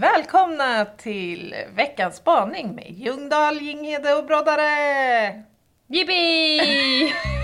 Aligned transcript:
Välkomna 0.00 0.84
till 0.84 1.54
veckans 1.76 2.16
spaning 2.16 2.74
med 2.74 2.90
Ljungdahl, 2.90 3.60
Ginghede 3.60 4.14
och 4.14 4.26
Broddare! 4.26 5.42
Jippi! 5.88 7.12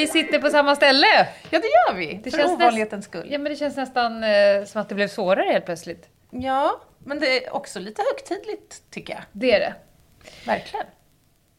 vi 0.00 0.06
sitter 0.06 0.38
på 0.38 0.50
samma 0.50 0.76
ställe. 0.76 1.06
Ja, 1.50 1.58
det 1.58 1.66
gör 1.66 1.94
vi. 1.94 2.20
Det 2.24 2.30
för 2.30 2.38
känns 2.38 2.52
ovanlighetens 2.52 3.04
skull. 3.04 3.26
Ja, 3.30 3.38
men 3.38 3.52
det 3.52 3.56
känns 3.56 3.76
nästan 3.76 4.24
eh, 4.24 4.64
som 4.66 4.80
att 4.80 4.88
det 4.88 4.94
blev 4.94 5.08
svårare 5.08 5.50
helt 5.52 5.64
plötsligt. 5.64 6.08
Ja, 6.30 6.80
men 6.98 7.20
det 7.20 7.46
är 7.46 7.54
också 7.54 7.78
lite 7.80 8.02
högtidligt 8.12 8.82
tycker 8.90 9.12
jag. 9.14 9.22
Det 9.32 9.52
är 9.52 9.60
det. 9.60 9.74
Verkligen. 10.46 10.86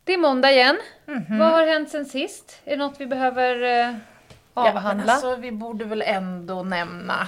Det 0.03 0.13
är 0.13 0.17
måndag 0.17 0.51
igen. 0.51 0.77
Mhm. 1.05 1.39
Vad 1.39 1.51
har 1.51 1.67
hänt 1.67 1.89
sen 1.89 2.05
sist? 2.05 2.61
Är 2.65 2.71
det 2.71 2.77
något 2.77 2.95
vi 3.01 3.05
behöver 3.05 3.61
eh, 3.87 3.95
avhandla? 4.53 5.05
Ja, 5.07 5.13
alltså, 5.13 5.35
vi 5.35 5.51
borde 5.51 5.85
väl 5.85 6.01
ändå 6.01 6.63
nämna 6.63 7.27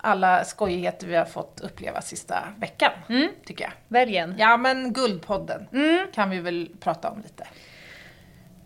alla 0.00 0.44
skojigheter 0.44 1.06
vi 1.06 1.16
har 1.16 1.24
fått 1.24 1.60
uppleva 1.60 2.00
sista 2.02 2.48
veckan, 2.58 2.92
Mm. 3.08 3.28
tycker 3.46 3.64
jag. 3.64 3.72
Välj. 3.88 4.34
Ja, 4.38 4.56
men 4.56 4.92
Guldpodden 4.92 5.68
Mm. 5.72 6.06
kan 6.14 6.30
vi 6.30 6.38
väl 6.40 6.70
prata 6.80 7.10
om 7.10 7.22
lite. 7.22 7.46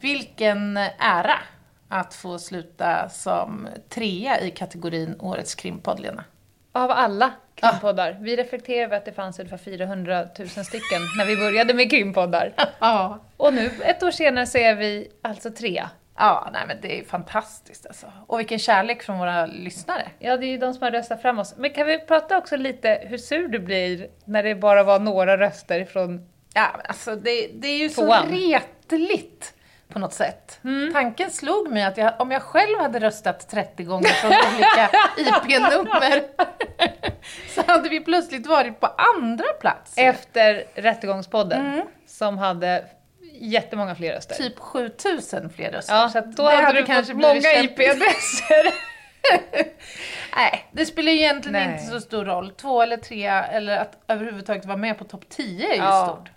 Vilken 0.01 0.77
ära 0.99 1.39
att 1.93 2.15
få 2.15 2.39
sluta 2.39 3.09
som 3.09 3.69
trea 3.89 4.41
i 4.41 4.51
kategorin 4.51 5.17
Årets 5.21 5.55
krimpodd, 5.55 6.01
Lena. 6.01 6.25
Av 6.73 6.91
alla 6.91 7.33
krimpoddar. 7.55 8.19
Vi 8.21 8.37
reflekterar 8.37 8.85
över 8.85 8.97
att 8.97 9.05
det 9.05 9.13
fanns 9.13 9.39
ungefär 9.39 9.57
400 9.57 10.27
000 10.39 10.49
stycken 10.49 11.01
när 11.19 11.27
vi 11.27 11.37
började 11.37 11.75
med 11.75 11.91
krimpoddar. 11.91 12.53
Ja. 12.79 13.19
Och 13.37 13.55
nu, 13.55 13.71
ett 13.85 14.03
år 14.03 14.11
senare, 14.11 14.47
så 14.47 14.59
är 14.59 14.75
vi 14.75 15.09
alltså 15.23 15.51
trea. 15.51 15.91
Ja, 16.17 16.51
nej 16.53 16.63
men 16.67 16.77
det 16.83 17.01
är 17.01 17.05
fantastiskt 17.05 17.87
alltså. 17.87 18.07
Och 18.27 18.39
vilken 18.39 18.59
kärlek 18.59 19.03
från 19.03 19.19
våra 19.19 19.47
lyssnare. 19.47 20.09
Ja, 20.19 20.37
det 20.37 20.47
är 20.47 20.51
ju 20.51 20.59
de 20.59 20.75
som 20.75 20.83
har 20.83 20.91
röstat 20.91 21.23
fram 21.23 21.39
oss. 21.39 21.55
Men 21.57 21.71
kan 21.71 21.87
vi 21.87 21.99
prata 21.99 22.39
också 22.39 22.57
lite 22.57 23.03
hur 23.03 23.19
sur 23.19 23.49
du 23.49 23.59
blir 23.59 24.09
när 24.25 24.43
det 24.43 24.55
bara 24.55 24.83
var 24.83 24.99
några 24.99 25.39
röster 25.39 25.85
från... 25.85 26.29
Ja, 26.55 26.71
men 26.77 26.87
alltså 26.87 27.17
det, 27.17 27.51
det 27.55 27.69
är 27.69 27.79
ju 27.79 27.89
så 27.89 28.03
Tvåan. 28.03 28.29
retligt 28.29 29.52
på 29.93 29.99
något 29.99 30.15
sätt. 30.15 30.61
Tanken 30.93 31.31
slog 31.31 31.71
mig 31.71 31.83
att 31.83 31.97
jag, 31.97 32.13
om 32.19 32.31
jag 32.31 32.43
själv 32.43 32.79
hade 32.79 32.99
röstat 32.99 33.49
30 33.51 33.85
gånger 33.85 34.09
från 34.09 34.31
olika 34.33 34.91
IP-nummer 35.17 36.23
så 37.55 37.63
hade 37.67 37.89
vi 37.89 38.01
plötsligt 38.01 38.47
varit 38.47 38.81
på 38.81 38.87
andra 38.87 39.45
plats. 39.61 39.95
Efter 39.97 40.65
Rättegångspodden, 40.75 41.83
som 42.07 42.39
hade 42.39 42.85
jättemånga 43.41 43.95
fler 43.95 44.13
röster. 44.15 44.35
Typ 44.35 44.59
7000 44.59 45.51
fler 45.51 45.71
röster. 45.71 45.95
Ja, 45.95 46.09
så 46.09 46.21
då 46.21 46.43
hade, 46.51 46.81
du 46.81 46.87
kanske 46.87 47.13
fått 47.13 47.23
många. 47.23 47.35
IP-adresser. 47.63 48.93
Nej, 50.37 50.69
det 50.73 50.87
spelar 50.87 51.13
egentligen 51.13 51.53
Nej. 51.53 51.73
inte 51.73 51.93
så 51.93 52.01
stor 52.01 52.25
roll. 52.25 52.51
Två 52.51 52.83
eller 52.83 52.97
tre, 52.97 53.27
eller 53.27 53.77
att 53.77 53.99
överhuvudtaget 54.09 54.65
vara 54.65 54.77
med 54.77 54.99
på 54.99 55.05
topp 55.05 55.25
10 55.29 55.69
är 55.69 55.75
ju 55.75 55.79
Ja. 55.83 56.07
stort. 56.07 56.31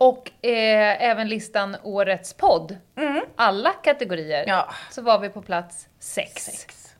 Och 0.00 0.30
eh, 0.46 1.02
även 1.02 1.28
listan 1.28 1.76
Årets 1.82 2.34
podd. 2.34 2.76
Alla 3.36 3.70
kategorier. 3.70 4.44
Ja. 4.46 4.68
Så 4.90 5.02
var 5.02 5.18
vi 5.18 5.28
på 5.28 5.42
plats 5.42 5.88
sex. 5.98 6.44
Sex. 6.44 6.94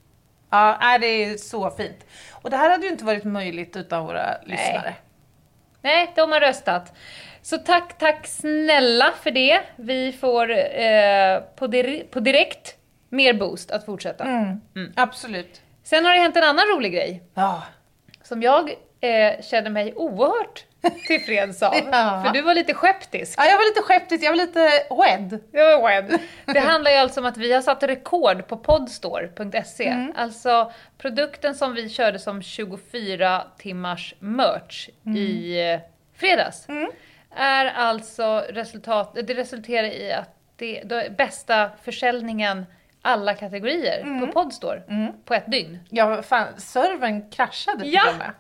Ja, 0.50 0.78
nej, 0.80 0.98
det 0.98 1.06
är 1.06 1.36
så 1.36 1.70
fint. 1.70 2.06
Och 2.32 2.50
det 2.50 2.56
här 2.56 2.70
hade 2.70 2.84
ju 2.86 2.92
inte 2.92 3.04
varit 3.04 3.24
möjligt 3.24 3.76
utan 3.76 4.06
våra 4.06 4.36
lyssnare. 4.42 4.94
Nej, 5.82 6.12
de 6.16 6.32
har 6.32 6.40
röstat. 6.40 6.92
Så 7.42 7.58
tack, 7.58 7.98
tack 7.98 8.26
snälla 8.26 9.12
för 9.22 9.30
det. 9.30 9.60
Vi 9.76 10.12
får 10.12 10.50
eh, 10.50 11.40
på, 11.56 11.66
dir- 11.66 12.04
på 12.10 12.20
direkt 12.20 12.76
mer 13.08 13.34
boost 13.34 13.70
att 13.70 13.86
fortsätta. 13.86 14.24
Mm. 14.24 14.60
Absolut. 14.96 15.62
Sen 15.84 16.04
har 16.04 16.12
det 16.14 16.20
hänt 16.20 16.36
en 16.36 16.44
annan 16.44 16.64
rolig 16.76 16.92
grej 16.92 17.22
Ja. 17.34 17.62
som 18.22 18.42
jag 18.42 18.70
eh, 19.00 19.40
känner 19.42 19.70
mig 19.70 19.94
oerhört 19.96 20.64
tillfreds 21.06 21.62
av. 21.62 21.74
Ja. 21.92 22.22
För 22.26 22.32
du 22.32 22.42
var 22.42 22.54
lite 22.54 22.74
skeptisk. 22.74 23.38
ja, 23.38 23.44
jag 23.46 23.56
var 23.56 23.64
lite 23.70 23.82
skäptig, 23.82 24.22
jag 24.24 24.30
var 24.30 24.36
lite 24.36 24.60
wed. 24.90 25.40
Jag 25.52 25.78
var 25.80 25.88
wed. 25.88 26.18
Det 26.46 26.60
handlar 26.60 26.90
ju 26.90 26.96
alltså 26.96 27.20
om 27.20 27.26
att 27.26 27.36
vi 27.36 27.52
har 27.52 27.62
satt 27.62 27.82
rekord 27.82 28.46
på 28.46 28.56
podstore.se. 28.56 29.88
Mm. 29.88 30.12
Alltså 30.16 30.72
produkten 30.98 31.54
som 31.54 31.74
vi 31.74 31.88
körde 31.88 32.18
som 32.18 32.42
24 32.42 33.42
timmars 33.58 34.14
merch 34.18 34.88
Mm. 35.06 35.16
i 35.16 35.80
fredags. 36.16 36.66
Är 37.36 37.66
alltså 37.66 38.44
resultat, 38.48 39.14
det 39.26 39.34
resulterar 39.34 39.86
i 39.86 40.12
att 40.12 40.36
det, 40.56 40.82
det 40.84 40.94
är 41.06 41.10
bästa 41.10 41.70
försäljningen 41.82 42.66
alla 43.02 43.34
kategorier 43.34 44.00
Mm. 44.00 44.20
på 44.26 44.32
Podstore 44.32 44.82
på 45.24 45.34
ett 45.34 45.50
dygn. 45.50 45.78
Ja, 45.90 46.22
fan, 46.22 46.46
servern 46.56 47.30
kraschade 47.30 47.80
till 47.80 47.92
Ja. 47.94 48.10
och 48.10 48.18
med. 48.18 48.30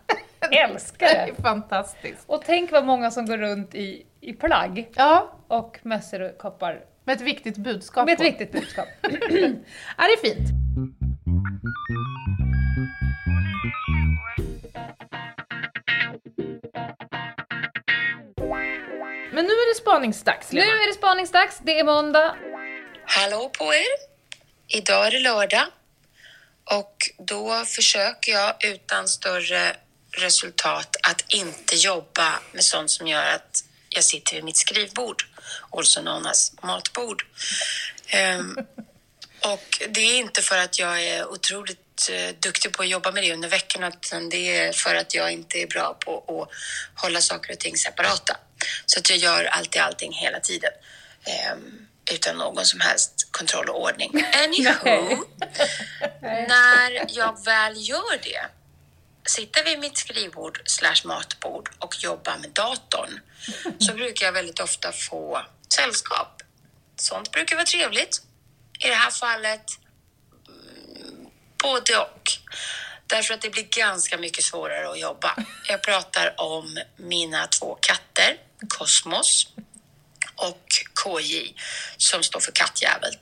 Älskar 0.50 1.06
Det 1.08 1.14
det! 1.14 1.20
är 1.38 1.42
fantastiskt. 1.42 2.24
Och 2.26 2.42
tänk 2.46 2.72
vad 2.72 2.84
många 2.84 3.10
som 3.10 3.26
går 3.26 3.38
runt 3.38 3.74
i, 3.74 4.06
i 4.20 4.32
plagg 4.32 4.88
Ja, 4.94 5.32
och 5.48 5.78
mössor 5.82 6.20
och 6.22 6.38
koppar 6.38 6.84
med 7.04 7.16
ett 7.16 7.22
viktigt 7.22 7.56
budskap 7.56 8.06
med 8.06 8.12
ett 8.12 8.18
på. 8.18 8.24
viktigt 8.24 8.52
budskap. 8.52 8.86
Ja, 9.98 10.04
det 10.06 10.12
är 10.12 10.34
fint. 10.34 10.48
Men 19.32 19.44
nu 19.44 19.50
är 19.52 19.74
det 19.74 19.78
spaningsdags, 19.80 20.52
nu 20.52 20.60
Lena. 20.60 20.72
är 20.72 20.86
det 20.88 20.94
spaningsdags, 20.94 21.58
det 21.62 21.78
är 21.78 21.84
måndag. 21.84 22.34
Hallå 23.04 23.50
på 23.58 23.64
er! 23.74 24.10
Idag 24.68 25.06
är 25.06 25.10
det 25.10 25.18
lördag 25.20 25.66
och 26.76 26.96
då 27.18 27.62
försöker 27.66 28.32
jag 28.32 28.54
utan 28.74 29.08
större 29.08 29.76
resultat 30.12 30.96
att 31.02 31.24
inte 31.28 31.76
jobba 31.76 32.40
med 32.52 32.64
sånt 32.64 32.90
som 32.90 33.06
gör 33.06 33.26
att 33.26 33.64
jag 33.88 34.04
sitter 34.04 34.34
vid 34.34 34.44
mitt 34.44 34.56
skrivbord, 34.56 35.22
also 35.70 36.00
known 36.00 36.26
as 36.26 36.52
matbord. 36.62 37.26
Ehm, 38.06 38.58
och 39.40 39.82
det 39.88 40.00
är 40.00 40.18
inte 40.18 40.42
för 40.42 40.58
att 40.58 40.78
jag 40.78 41.02
är 41.02 41.28
otroligt 41.28 42.10
eh, 42.10 42.34
duktig 42.40 42.72
på 42.72 42.82
att 42.82 42.88
jobba 42.88 43.12
med 43.12 43.22
det 43.22 43.32
under 43.32 43.48
veckan 43.48 43.84
utan 43.84 44.28
det 44.28 44.58
är 44.58 44.72
för 44.72 44.94
att 44.94 45.14
jag 45.14 45.32
inte 45.32 45.58
är 45.58 45.66
bra 45.66 45.94
på 46.00 46.42
att 46.42 47.02
hålla 47.02 47.20
saker 47.20 47.52
och 47.52 47.58
ting 47.58 47.76
separata. 47.76 48.36
Så 48.86 48.98
att 48.98 49.10
jag 49.10 49.18
gör 49.18 49.44
alltid 49.44 49.82
allting 49.82 50.12
hela 50.12 50.40
tiden. 50.40 50.72
Ehm, 51.24 51.86
utan 52.14 52.36
någon 52.36 52.64
som 52.64 52.80
helst 52.80 53.28
kontroll 53.30 53.68
och 53.68 53.82
ordning. 53.82 54.10
Anywho, 54.44 55.24
när 56.22 57.04
jag 57.08 57.44
väl 57.44 57.88
gör 57.88 58.22
det, 58.22 58.46
sitta 59.30 59.62
vid 59.62 59.78
mitt 59.78 59.98
skrivbord 59.98 60.60
slash 60.64 61.04
matbord 61.04 61.70
och 61.78 62.02
jobba 62.02 62.36
med 62.36 62.50
datorn, 62.50 63.20
så 63.78 63.92
brukar 63.92 64.26
jag 64.26 64.32
väldigt 64.32 64.60
ofta 64.60 64.92
få 64.92 65.46
sällskap. 65.74 66.42
Sånt 66.96 67.32
brukar 67.32 67.56
vara 67.56 67.66
trevligt. 67.66 68.22
I 68.84 68.88
det 68.88 68.94
här 68.94 69.10
fallet, 69.10 69.64
mm, 70.48 71.26
både 71.62 71.96
och. 71.96 72.22
Därför 73.06 73.34
att 73.34 73.40
det 73.40 73.50
blir 73.50 73.68
ganska 73.70 74.18
mycket 74.18 74.44
svårare 74.44 74.90
att 74.90 75.00
jobba. 75.00 75.36
Jag 75.68 75.82
pratar 75.82 76.40
om 76.40 76.78
mina 76.96 77.46
två 77.46 77.78
katter, 77.80 78.36
Kosmos 78.68 79.48
och 80.36 80.66
KJ, 81.04 81.54
som 81.96 82.22
står 82.22 82.40
för 82.40 82.52
kattjävel. 82.52 83.16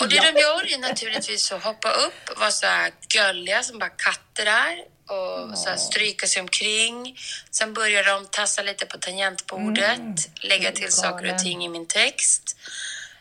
Och 0.00 0.08
det 0.08 0.20
de 0.32 0.40
gör 0.40 0.72
är 0.74 0.78
naturligtvis 0.78 1.52
att 1.52 1.62
hoppa 1.64 1.90
upp, 1.92 2.38
vara 2.38 2.50
så 2.50 2.66
här 2.66 2.92
gulliga 3.08 3.62
som 3.62 3.78
bara 3.78 3.90
katter 3.90 4.46
är 4.46 4.78
och 5.06 5.58
så 5.58 5.68
här 5.68 5.76
stryka 5.76 6.26
sig 6.26 6.42
omkring. 6.42 7.18
Sen 7.50 7.74
börjar 7.74 8.04
de 8.04 8.26
tassa 8.26 8.62
lite 8.62 8.86
på 8.86 8.98
tangentbordet, 8.98 10.28
lägga 10.40 10.72
till 10.72 10.92
saker 10.92 11.32
och 11.32 11.38
ting 11.38 11.64
i 11.64 11.68
min 11.68 11.86
text. 11.86 12.56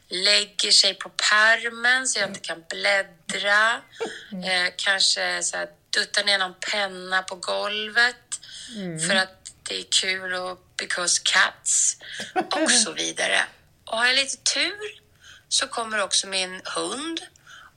Lägger 0.10 0.72
sig 0.72 0.94
på 0.94 1.10
pärmen 1.10 2.08
så 2.08 2.20
jag 2.20 2.30
inte 2.30 2.40
kan 2.40 2.64
bläddra. 2.70 3.82
Eh, 4.32 4.74
kanske 4.76 5.44
så 5.44 5.58
här 5.58 5.68
duttar 5.90 6.24
ner 6.24 6.38
någon 6.38 6.56
penna 6.72 7.22
på 7.24 7.36
golvet 7.36 8.16
för 9.08 9.16
att 9.16 9.52
det 9.64 9.78
är 9.80 9.86
kul 10.02 10.34
och 10.34 10.60
because 10.78 11.22
cats 11.24 11.98
och 12.36 12.72
så 12.72 12.92
vidare. 12.92 13.44
Och 13.86 13.98
har 13.98 14.06
jag 14.06 14.16
lite 14.16 14.38
tur 14.38 15.03
så 15.54 15.68
kommer 15.68 16.02
också 16.02 16.28
min 16.28 16.62
hund 16.64 17.22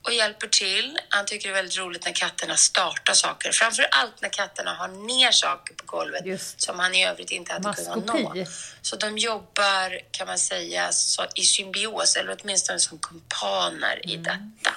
och 0.01 0.13
hjälper 0.13 0.47
till. 0.47 0.99
Han 1.09 1.25
tycker 1.25 1.49
det 1.49 1.53
är 1.53 1.55
väldigt 1.55 1.77
roligt 1.77 2.05
när 2.05 2.11
katterna 2.11 2.55
startar 2.55 3.13
saker. 3.13 3.51
Framför 3.51 3.83
allt 3.91 4.21
när 4.21 4.29
katterna 4.29 4.73
har 4.73 4.87
ner 4.87 5.31
saker 5.31 5.73
på 5.73 5.83
golvet 5.85 6.25
Just. 6.25 6.61
som 6.61 6.79
han 6.79 6.95
i 6.95 7.07
övrigt 7.07 7.31
inte 7.31 7.53
hade 7.53 7.73
kunnat 7.73 8.05
Maskopi. 8.05 8.39
nå. 8.39 8.45
Så 8.81 8.95
de 8.95 9.17
jobbar, 9.17 9.99
kan 10.11 10.27
man 10.27 10.39
säga, 10.39 10.91
i 11.35 11.43
symbios 11.43 12.15
eller 12.15 12.37
åtminstone 12.41 12.79
som 12.79 12.99
kumpaner 12.99 14.09
i 14.09 14.17
detta. 14.17 14.75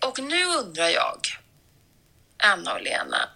Och 0.00 0.18
nu 0.18 0.44
undrar 0.44 0.88
jag, 0.88 1.18
Anna 2.36 2.74
och 2.74 2.82
Lena, 2.82 3.28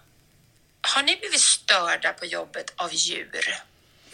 har 0.81 1.03
ni 1.03 1.15
blivit 1.15 1.41
störda 1.41 2.13
på 2.13 2.25
jobbet 2.25 2.73
av 2.75 2.93
djur? 2.93 3.63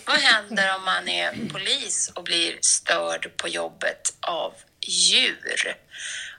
Vad 0.06 0.18
händer 0.18 0.76
om 0.76 0.86
man 0.86 1.08
är 1.08 1.50
polis 1.52 2.12
och 2.16 2.24
blir 2.24 2.58
störd 2.62 3.38
på 3.38 3.48
jobbet 3.48 4.14
av 4.22 4.54
djur? 4.88 5.78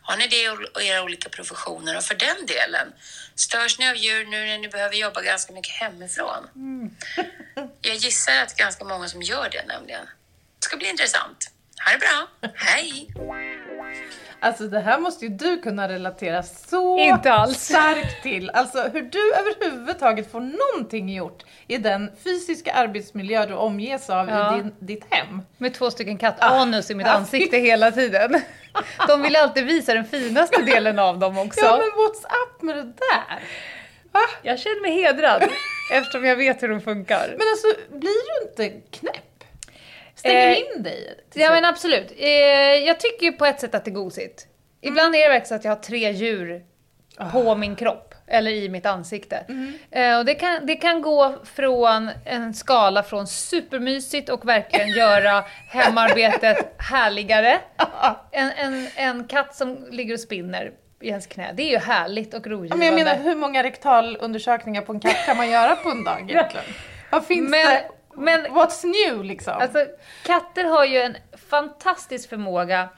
Har 0.02 0.16
ni 0.16 0.26
det 0.28 0.36
i 0.82 0.88
era 0.88 1.02
olika 1.02 1.28
professioner? 1.28 1.96
Och 1.96 2.04
för 2.04 2.14
den 2.14 2.46
delen, 2.46 2.92
störs 3.34 3.78
ni 3.78 3.88
av 3.88 3.96
djur 3.96 4.26
nu 4.26 4.46
när 4.46 4.58
ni 4.58 4.68
behöver 4.68 4.96
jobba 4.96 5.22
ganska 5.22 5.52
mycket 5.52 5.74
hemifrån? 5.74 6.48
Jag 7.80 7.96
gissar 7.96 8.42
att 8.42 8.56
ganska 8.56 8.84
många 8.84 9.08
som 9.08 9.22
gör 9.22 9.48
det 9.52 9.64
nämligen. 9.66 10.06
Det 10.58 10.64
ska 10.64 10.76
bli 10.76 10.88
intressant. 10.88 11.50
Ha 11.84 11.92
det 11.92 11.98
bra. 11.98 12.50
Hej! 12.54 13.14
Alltså 14.44 14.64
det 14.68 14.80
här 14.80 14.98
måste 14.98 15.24
ju 15.24 15.30
du 15.30 15.56
kunna 15.58 15.88
relatera 15.88 16.42
så 16.42 16.98
Inte 16.98 17.32
alls. 17.32 17.64
starkt 17.64 18.22
till. 18.22 18.50
Alltså 18.50 18.82
hur 18.82 19.02
du 19.02 19.34
överhuvudtaget 19.34 20.32
får 20.32 20.40
någonting 20.40 21.08
gjort 21.08 21.44
i 21.68 21.78
den 21.78 22.10
fysiska 22.24 22.72
arbetsmiljö 22.72 23.46
du 23.46 23.54
omges 23.54 24.10
av 24.10 24.28
Ja. 24.28 24.54
i 24.58 24.60
din, 24.62 24.74
ditt 24.78 25.04
hem. 25.10 25.42
Med 25.58 25.74
två 25.74 25.90
stycken 25.90 26.18
kattanus 26.18 26.90
i 26.90 26.94
mitt 26.94 27.06
Ah. 27.06 27.10
ansikte 27.10 27.56
hela 27.56 27.90
tiden. 27.92 28.40
De 29.08 29.22
vill 29.22 29.36
alltid 29.36 29.64
visa 29.66 29.94
den 29.94 30.04
finaste 30.04 30.62
delen 30.62 30.98
av 30.98 31.18
dem 31.18 31.38
också. 31.38 31.60
Ja 31.64 31.76
men 31.76 31.86
what's 32.04 32.24
up 32.24 32.62
med 32.62 32.76
det 32.76 32.82
där? 32.82 33.42
Va? 34.12 34.20
Jag 34.42 34.58
känner 34.58 34.82
mig 34.82 35.02
hedrad 35.02 35.42
eftersom 35.92 36.24
jag 36.24 36.36
vet 36.36 36.62
hur 36.62 36.68
de 36.68 36.80
funkar. 36.80 37.28
Men 37.28 37.46
alltså 37.52 37.96
blir 37.98 38.44
du 38.44 38.48
inte 38.48 38.80
knäpp? 38.98 39.16
Stänger 40.22 40.48
Eh, 40.48 40.58
in 40.76 40.82
dig? 40.82 41.18
Ja 41.34 41.50
men 41.50 41.64
absolut. 41.64 42.12
Eh, 42.18 42.28
jag 42.86 43.00
tycker 43.00 43.26
ju 43.26 43.32
på 43.32 43.46
ett 43.46 43.60
sätt 43.60 43.74
att 43.74 43.84
det 43.84 43.90
är 43.90 43.92
gosigt. 43.92 44.46
Ibland 44.80 45.14
är 45.14 45.18
det 45.22 45.28
verkligen 45.28 45.46
så 45.48 45.54
att 45.54 45.64
jag 45.64 45.70
har 45.70 45.76
tre 45.82 46.10
djur 46.10 46.62
på 47.32 47.54
min 47.54 47.76
kropp 47.76 48.14
eller 48.26 48.50
i 48.50 48.68
mitt 48.68 48.86
ansikte. 48.86 49.44
Eh, 49.90 50.18
och 50.18 50.24
det 50.24 50.34
kan, 50.34 50.66
det 50.66 50.74
kan 50.76 51.02
gå 51.02 51.34
från 51.44 52.10
en 52.26 52.54
skala 52.54 53.02
från 53.02 53.26
supermysigt 53.26 54.28
och 54.28 54.48
verkligen 54.48 54.88
göra 54.96 55.44
hemarbetet 55.68 56.74
härligare. 56.78 57.58
En, 58.30 58.50
en, 58.56 58.88
en 58.96 59.24
katt 59.28 59.54
som 59.54 59.86
ligger 59.90 60.14
och 60.14 60.20
spinner 60.20 60.70
i 61.00 61.08
ens 61.08 61.26
knä, 61.26 61.52
det 61.54 61.62
är 61.62 61.70
ju 61.70 61.78
härligt 61.78 62.34
och 62.34 62.46
rogivande. 62.46 62.76
men 62.76 62.86
jag 62.86 62.94
menar 62.94 63.24
hur 63.24 63.34
många 63.34 63.62
rektalundersökningar 63.62 64.82
på 64.82 64.92
en 64.92 65.00
katt 65.00 65.26
kan 65.26 65.36
man 65.36 65.50
göra 65.50 65.76
på 65.76 65.90
en 65.90 66.04
dag 66.04 66.20
egentligen? 66.30 66.66
Vad 67.10 67.26
finns 67.26 67.50
Men- 67.50 67.66
det? 67.66 67.82
Men- 68.14 68.46
What's 68.46 68.84
new 68.86 69.24
liksom? 69.24 69.54
Alltså, 69.54 69.86
katter 70.26 70.64
har 70.64 70.84
ju 70.84 70.98
en 70.98 71.16
fantastisk 71.50 72.28
förmåga. 72.28 72.88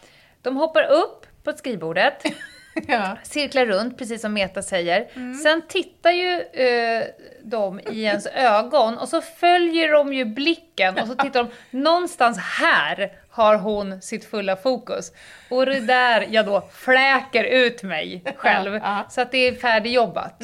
De 0.43 0.57
hoppar 0.57 0.83
upp 0.83 1.27
på 1.45 1.53
skrivbordet, 1.53 2.23
ja. 2.89 3.17
cirklar 3.23 3.67
runt, 3.67 3.99
precis 3.99 4.21
som 4.21 4.33
Meta 4.33 4.63
säger. 4.63 5.09
Mm. 5.15 5.35
Sen 5.35 5.63
tittar 5.69 6.11
ju 6.11 6.41
eh, 6.41 7.05
de 7.43 7.81
i 7.81 8.03
ens 8.03 8.27
ögon 8.27 8.99
och 8.99 9.09
så 9.09 9.21
följer 9.23 9.93
de 9.93 10.13
ju 10.15 10.25
blicken 10.25 10.99
och 10.99 11.07
så 11.09 11.15
tittar 11.15 11.45
de, 11.45 11.51
någonstans 11.79 12.39
här 12.39 13.13
har 13.35 13.57
hon 13.57 14.03
sitt 14.03 14.25
fulla 14.25 14.57
fokus. 14.57 15.13
Och 15.51 15.67
det 15.67 15.77
är 15.77 15.81
där 15.81 16.27
jag 16.31 16.47
då 16.47 16.69
fläker 16.73 17.45
ut 17.45 17.83
mig 17.83 18.23
själv. 18.37 18.75
Mm, 18.75 19.03
så 19.11 19.21
att 19.21 19.33
det 19.33 19.39
är 19.39 19.55
färdigjobbat. 19.55 20.43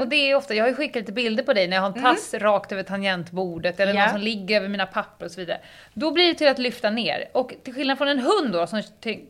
Och 0.00 0.08
det 0.08 0.16
är 0.30 0.34
ofta, 0.34 0.54
jag 0.54 0.64
har 0.64 0.68
ju 0.68 0.74
skickat 0.74 0.96
lite 1.00 1.12
bilder 1.12 1.42
på 1.42 1.52
dig 1.52 1.68
när 1.68 1.76
jag 1.76 1.82
har 1.82 1.88
en 1.96 2.02
tass 2.02 2.34
rakt 2.34 2.72
över 2.72 2.82
tangentbordet 2.82 3.80
eller 3.80 3.94
Ja. 3.94 4.00
någon 4.00 4.10
som 4.10 4.20
ligger 4.20 4.56
över 4.56 4.68
mina 4.68 4.86
papper 4.86 5.24
och 5.26 5.30
så 5.32 5.40
vidare. 5.40 5.58
Då 5.94 6.10
blir 6.10 6.28
det 6.28 6.34
till 6.34 6.48
att 6.48 6.58
lyfta 6.58 6.90
ner. 6.90 7.24
Och 7.32 7.52
till 7.64 7.74
skillnad 7.74 7.98
från 7.98 8.08
en 8.08 8.18
hund 8.18 8.52
då 8.52 8.66
som 8.66 8.82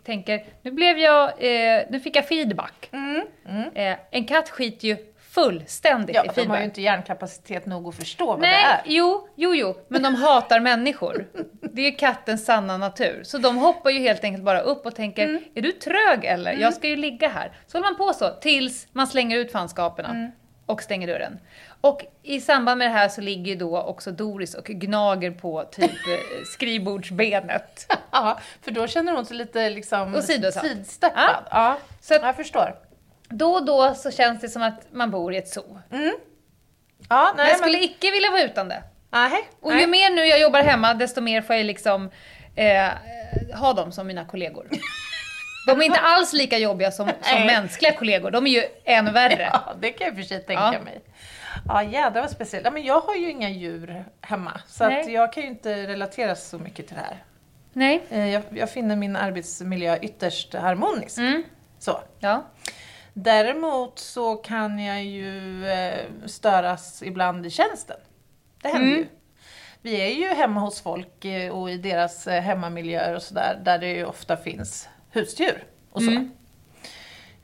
tänker, 0.05 0.44
nu 0.62 0.70
blev 0.70 0.99
jag, 0.99 1.25
eh, 1.28 1.82
nu 1.90 2.00
fick 2.00 2.16
jag 2.16 2.28
feedback. 2.28 2.90
Eh, 3.75 3.96
en 4.10 4.25
katt 4.25 4.50
skiter 4.50 4.88
ju 4.88 4.96
fullständigt 5.31 6.17
Ja, 6.17 6.25
i 6.25 6.27
de 6.27 6.33
feedback. 6.35 6.55
har 6.57 6.59
ju 6.59 6.65
inte 6.65 6.83
hjärnkapacitet 6.83 7.67
nog 7.67 7.89
att 7.89 7.95
förstå 7.95 8.27
vad 8.27 8.37
det 8.41 8.47
Nej, 8.47 8.65
är. 8.65 8.81
jo, 8.85 9.29
jo, 9.37 9.55
jo, 9.55 9.75
men 9.89 10.03
de 10.03 10.15
hatar 10.15 10.61
människor. 10.61 11.27
Det 11.61 11.83
är 11.87 11.99
kattens 11.99 12.45
sanna 12.45 12.77
natur. 12.77 13.23
Så 13.25 13.39
de 13.39 13.57
hoppar 13.57 13.91
ju 13.91 13.99
helt 13.99 14.25
enkelt 14.25 14.45
bara 14.45 14.61
upp 14.61 14.87
och 14.87 14.95
tänker, 14.95 15.29
Mm. 15.29 15.43
är 15.55 15.63
du 15.63 15.73
trög 15.73 16.25
eller? 16.25 16.53
Jag 16.53 16.75
ska 16.75 16.89
ju 16.89 16.97
ligga 16.97 17.29
här. 17.29 17.53
Så 17.67 17.79
håller 17.79 17.91
man 17.91 17.97
på 17.97 18.13
så 18.13 18.29
tills 18.31 18.87
man 18.93 19.07
slänger 19.07 19.37
ut 19.39 19.53
fanskaperna 19.53 20.09
Mm. 20.11 20.31
och 20.67 20.83
stänger 20.83 21.07
dörren. 21.07 21.39
Och 21.81 22.05
i 22.23 22.41
samband 22.41 22.79
med 22.79 22.89
det 22.91 22.93
här 22.95 23.09
så 23.09 23.21
ligger 23.21 23.45
ju 23.53 23.55
då 23.55 23.81
också 23.83 24.11
Doris 24.13 24.55
och 24.55 24.65
gnager 24.65 25.31
på 25.31 25.65
typ 25.73 25.83
eh, 25.91 26.45
skrivbordsbenet. 26.55 27.93
Ja, 28.13 28.39
för 28.63 28.71
då 28.71 28.87
känner 28.87 29.13
hon 29.13 29.27
sig 29.27 29.37
lite 29.37 29.71
liksom 29.71 30.23
sidsteppad. 30.23 31.13
Ja. 31.27 31.43
Ja, 31.51 31.79
Så 32.01 32.15
att- 32.15 32.23
jag 32.23 32.37
förstår. 32.37 32.75
Då 33.29 33.53
och 33.53 33.65
då 33.65 33.95
så 33.95 34.11
känns 34.11 34.41
det 34.41 34.49
som 34.49 34.63
att 34.63 34.87
man 34.93 35.11
bor 35.11 35.35
i 35.35 35.37
ett 35.37 35.49
zoo. 35.49 35.79
Ja, 37.09 37.33
Men 37.37 37.37
nej, 37.37 37.49
jag 37.49 37.59
skulle 37.59 37.73
men... 37.79 37.85
icke 37.85 38.11
vilja 38.11 38.31
vara 38.31 38.43
utan 38.43 38.69
det. 38.69 38.83
Nej, 39.11 39.49
Och 39.61 39.73
nej. 39.73 39.81
ju 39.81 39.87
mer 39.87 40.11
nu 40.11 40.25
jag 40.25 40.41
jobbar 40.41 40.63
hemma, 40.63 40.95
desto 40.95 41.21
mer 41.21 41.43
får 41.43 41.57
jag 41.57 41.67
liksom 41.67 42.11
eh, 42.57 42.89
ha 43.55 43.73
dem 43.73 43.93
som 43.93 44.07
mina 44.07 44.25
kollegor. 44.25 44.69
De 45.67 45.81
är 45.81 45.85
inte 45.85 45.99
alls 46.01 46.33
lika 46.33 46.59
jobbiga 46.59 46.91
som, 46.91 47.11
som 47.23 47.47
mänskliga 47.47 47.93
kollegor, 47.93 48.31
de 48.31 48.47
är 48.47 48.51
ju 48.51 48.65
än 48.85 49.13
värre. 49.13 49.49
Ja, 49.53 49.75
det 49.81 49.91
kan 49.93 50.07
jag 50.07 50.17
för 50.17 50.23
sig 50.23 50.41
tänka 50.43 50.71
Ja. 50.75 50.81
mig. 50.85 51.01
Ja, 51.69 51.83
jädrar 51.83 52.21
vad 52.21 52.31
speciellt. 52.31 52.65
Ja, 52.65 52.71
men 52.71 52.85
jag 52.85 53.01
har 53.01 53.15
ju 53.17 53.31
inga 53.31 53.49
djur 53.51 54.05
hemma, 54.21 54.61
så 54.67 54.85
att 54.85 55.09
jag 55.11 55.33
kan 55.33 55.43
ju 55.43 55.49
inte 55.49 55.87
relatera 55.87 56.35
så 56.35 56.59
mycket 56.59 56.87
till 56.87 56.97
det 56.97 57.03
här. 57.03 57.25
Nej. 57.73 58.03
Eh, 58.11 58.29
Jag, 58.29 58.43
jag 58.51 58.71
finner 58.71 58.97
min 58.97 59.17
arbetsmiljö 59.17 59.99
ytterst 60.03 60.55
harmonisk. 60.55 61.19
Mm. 61.19 61.43
Så. 61.79 62.01
Ja. 62.19 62.45
Däremot 63.23 63.99
så 63.99 64.37
kan 64.37 64.79
jag 64.79 65.05
ju 65.05 65.67
eh, 65.69 66.05
störas 66.26 67.03
ibland 67.03 67.47
i 67.47 67.50
tjänsten. 67.50 67.97
Det 68.62 68.69
händer 68.69 68.87
Mm. 68.88 68.99
ju. 68.99 69.06
Vi 69.82 70.00
är 70.00 70.15
ju 70.15 70.35
hemma 70.35 70.61
hos 70.61 70.81
folk 70.81 71.25
eh, 71.25 71.50
och 71.53 71.70
i 71.70 71.76
deras 71.76 72.26
eh, 72.26 72.43
hemmamiljöer 72.43 73.15
och 73.15 73.23
sådär, 73.23 73.61
där 73.65 73.79
det 73.79 73.87
ju 73.88 74.05
ofta 74.05 74.37
finns 74.37 74.88
husdjur 75.11 75.65
och 75.93 76.03
så. 76.03 76.11
Mm. 76.11 76.31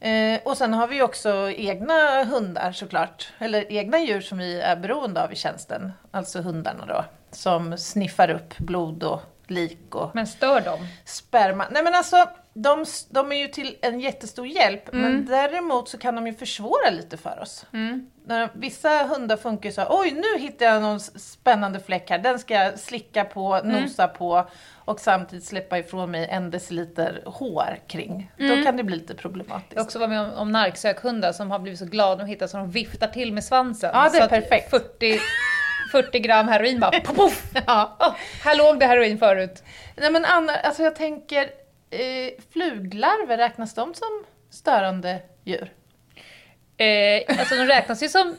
Eh, 0.01 0.41
och 0.45 0.57
sen 0.57 0.75
har 0.75 0.87
vi 0.87 1.03
också 1.03 1.51
egna 1.51 2.25
hundar 2.25 2.73
såklart, 2.73 3.33
eller 3.39 3.73
egna 3.73 3.99
djur 3.99 4.21
som 4.21 4.39
vi 4.39 4.61
är 4.61 4.77
beroende 4.77 5.23
av 5.25 5.33
i 5.33 5.37
tjänsten. 5.37 5.93
Alltså 6.11 6.41
hundarna 6.41 6.87
då, 6.87 7.05
som 7.31 7.79
sniffar 7.79 8.31
upp 8.31 8.59
blod 8.59 9.03
och 9.03 9.21
lik 9.47 9.95
och 9.95 10.15
Men 10.15 10.27
stör 10.27 10.61
dem? 10.61 10.87
sperma. 11.05 11.67
Nej 11.71 11.83
men 11.85 11.95
alltså, 11.95 12.29
de, 12.55 12.85
de 13.11 13.33
är 13.33 13.37
ju 13.37 13.49
till 13.49 13.77
en 13.83 14.01
jättestor 14.01 14.47
hjälp, 14.47 14.89
Mm. 14.89 15.03
men 15.03 15.27
däremot 15.27 15.89
så 15.89 15.99
kan 15.99 16.15
de 16.15 16.27
ju 16.27 16.35
försvåra 16.35 16.91
lite 16.91 17.17
för 17.17 17.41
oss. 17.43 17.67
När 18.27 18.49
vissa 18.55 18.89
hundar 19.05 19.37
funkar 19.37 19.69
ju 19.69 19.73
så 19.73 19.81
här, 19.81 19.89
oj 19.91 20.11
nu 20.11 20.43
hittar 20.43 20.67
jag 20.67 20.83
någon 20.83 21.01
spännande 21.01 21.81
fläck 21.81 22.11
här, 22.11 22.19
den 22.19 22.39
ska 22.39 22.55
jag 22.55 22.79
slicka 22.79 23.25
på, 23.25 23.55
Mm. 23.55 23.83
nosa 23.83 24.09
på 24.09 24.49
och 24.87 25.01
samtidigt 25.01 25.45
släppa 25.45 25.79
ifrån 25.79 26.11
mig 26.11 26.27
en 26.31 26.51
deciliter 26.51 27.23
hår 27.27 27.79
kring. 27.87 28.31
Mm. 28.39 28.59
Då 28.59 28.65
kan 28.65 28.77
det 28.77 28.85
bli 28.85 28.97
lite 28.97 29.15
problematiskt. 29.15 29.73
Jag 29.73 29.81
har 29.81 29.85
också 29.85 29.99
varit 29.99 30.11
med 30.11 30.21
om, 30.21 30.33
om 30.33 30.53
narksökhundar 30.53 31.33
som 31.33 31.51
har 31.51 31.59
blivit 31.59 31.79
så 31.79 31.87
glada 31.87 32.17
de 32.25 32.29
hittar 32.31 32.47
så 32.47 32.57
de 32.57 32.71
viftar 32.71 33.07
till 33.09 33.33
med 33.33 33.45
svansen. 33.45 33.91
Ja, 33.95 34.09
det 34.13 34.19
är 34.19 34.29
perfekt. 34.29 34.71
40, 34.71 35.19
40 35.93 36.19
gram 36.19 36.49
heroin 36.49 36.81
bara 36.81 37.01
poff. 37.05 37.53
Ja. 37.67 37.97
Åh, 38.01 38.15
här 38.43 38.57
låg 38.57 38.81
det 38.81 38.87
heroin 38.87 39.19
förut. 39.19 39.63
Nej 39.97 40.11
men 40.11 40.25
Anna, 40.25 40.53
alltså 40.57 40.83
jag 40.83 40.97
tänker, 40.97 41.51
eh, 42.01 42.31
fluglarver, 42.53 43.37
räknas 43.39 43.75
de 43.75 43.95
som 43.95 44.25
störande 44.51 45.23
djur? 45.45 45.73
Eh, 46.77 47.39
alltså 47.39 47.55
de 47.55 47.67
räknas 47.67 48.03
ju 48.03 48.09
som 48.09 48.37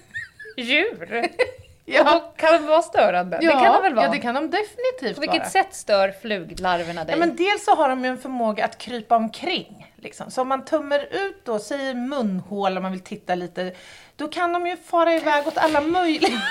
djur. 0.57 1.29
Ja. 1.87 1.99
Och 2.01 2.05
då 2.21 2.33
kan 2.37 2.53
de 2.53 2.67
vara 2.67 2.81
störande. 2.81 3.37
det 3.37 3.47
kan 3.47 3.73
de 3.73 3.81
väl 3.81 3.93
vara? 3.93 4.05
Ja, 4.05 4.11
det 4.11 4.17
kan 4.17 4.35
de 4.35 4.49
definitivt 4.51 5.15
På 5.15 5.21
vilket 5.21 5.39
vara. 5.39 5.49
sätt 5.49 5.73
stör 5.73 6.11
fluglarverna 6.21 7.03
dig? 7.03 7.13
Ja, 7.13 7.19
men 7.19 7.35
dels 7.35 7.65
så 7.65 7.75
har 7.75 7.89
de 7.89 8.03
ju 8.03 8.09
en 8.09 8.17
förmåga 8.17 8.65
att 8.65 8.77
krypa 8.77 9.15
omkring. 9.15 9.93
Liksom. 9.95 10.31
Så 10.31 10.41
om 10.41 10.47
man 10.47 10.65
tummar 10.65 11.07
ut 11.11 11.45
då, 11.45 11.59
säger 11.59 11.93
munhål 11.93 12.77
om 12.77 12.83
man 12.83 12.91
vill 12.91 13.01
titta 13.01 13.35
lite, 13.35 13.71
då 14.15 14.27
kan 14.27 14.53
de 14.53 14.67
ju 14.67 14.77
fara 14.77 15.13
iväg 15.13 15.47
åt 15.47 15.57
alla 15.57 15.81
möjliga 15.81 16.41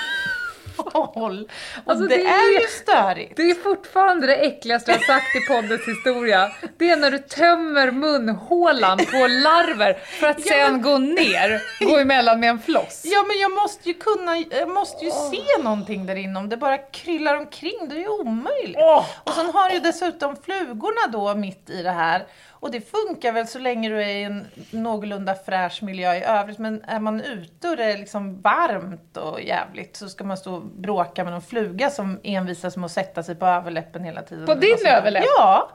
håll. 0.83 1.49
Och 1.85 1.91
Alltså, 1.91 2.07
det, 2.07 2.15
det 2.17 2.25
är 2.27 2.51
ju- 2.53 2.61
ju 2.61 2.67
störigt. 2.67 3.33
Det 3.37 3.41
är 3.49 3.55
fortfarande 3.55 4.27
det 4.27 4.35
äckligaste 4.35 4.91
jag 4.91 5.01
sagt 5.05 5.35
i 5.35 5.39
poddens 5.47 5.87
historia. 5.87 6.51
Det 6.77 6.89
är 6.89 6.97
när 6.97 7.11
du 7.11 7.17
tömmer 7.17 7.91
munhålan 7.91 8.97
på 8.97 9.27
larver 9.27 9.93
för 10.19 10.27
att 10.27 10.39
Ja, 10.39 10.45
sen 10.45 10.71
men- 10.71 10.81
gå 10.81 10.97
ner, 10.97 11.61
gå 11.87 11.97
emellan 11.97 12.39
med 12.39 12.49
en 12.49 12.59
floss. 12.59 13.01
Ja 13.05 13.23
men 13.27 13.37
jag 13.39 13.51
måste 13.51 13.89
ju 13.89 13.93
kunna, 13.93 14.37
jag 14.37 14.69
måste 14.69 15.05
ju 15.05 15.11
se 15.11 15.63
någonting 15.63 16.05
där 16.05 16.15
inne. 16.15 16.39
Om 16.39 16.49
det 16.49 16.57
bara 16.57 16.77
kryllar 16.77 17.35
omkring, 17.37 17.87
det 17.89 17.95
är 17.95 17.99
ju 17.99 18.07
omöjligt. 18.07 18.77
Åh. 18.79 19.05
Och 19.23 19.31
sen 19.31 19.45
har 19.53 19.69
du 19.69 19.79
dessutom 19.79 20.35
flugorna 20.45 21.07
då 21.11 21.35
mitt 21.35 21.69
i 21.69 21.81
det 21.83 21.91
här. 21.91 22.25
Och 22.65 22.71
det 22.71 22.81
funkar 22.81 23.31
väl 23.31 23.47
så 23.47 23.59
länge 23.59 23.89
du 23.89 24.01
är 24.03 24.07
i 24.07 24.23
en 24.23 24.47
någorlunda 24.71 25.35
fräsch 25.35 25.83
miljö 25.83 26.13
i 26.15 26.23
övrigt. 26.23 26.57
Men 26.59 26.83
är 26.87 26.99
man 26.99 27.21
ute 27.21 27.69
och 27.69 27.77
det 27.77 27.83
är 27.83 27.97
liksom 27.97 28.41
varmt 28.41 29.17
och 29.17 29.41
jävligt 29.41 29.95
så 29.97 30.09
ska 30.09 30.23
man 30.23 30.37
stå 30.37 30.55
och 30.55 30.61
bråka 30.61 31.23
med 31.23 31.33
någon 31.33 31.41
fluga 31.41 31.89
som 31.89 32.19
envisas 32.23 32.77
med 32.77 32.85
att 32.85 32.91
sätta 32.91 33.23
sig 33.23 33.35
på 33.35 33.45
överläppen 33.45 34.03
hela 34.03 34.21
tiden. 34.21 34.45
På 34.45 34.55
din 34.55 34.77
överläpp? 34.85 35.23
Ja! 35.37 35.69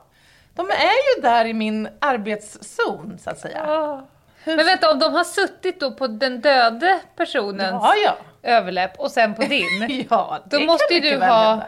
De 0.54 0.70
är 0.70 1.16
ju 1.16 1.22
där 1.22 1.44
i 1.44 1.52
min 1.54 1.88
arbetszon 1.98 3.18
så 3.18 3.30
att 3.30 3.38
säga. 3.38 3.64
Ah. 3.66 4.06
Men 4.44 4.56
vänta, 4.56 4.90
om 4.92 4.98
de 4.98 5.14
har 5.14 5.24
suttit 5.24 5.80
då 5.80 5.92
på 5.92 6.06
den 6.06 6.40
döde 6.40 7.00
personens 7.16 7.70
Ja, 7.82 7.94
ja. 8.04 8.16
överläpp 8.42 8.98
och 9.00 9.10
sen 9.10 9.34
på 9.34 9.42
din, 9.48 10.06
ja 10.10 10.38
det 10.46 10.58
Då 10.58 10.64
måste 10.64 10.94
ju 10.94 11.00
du 11.00 11.16
ha- 11.18 11.48
hända. 11.50 11.66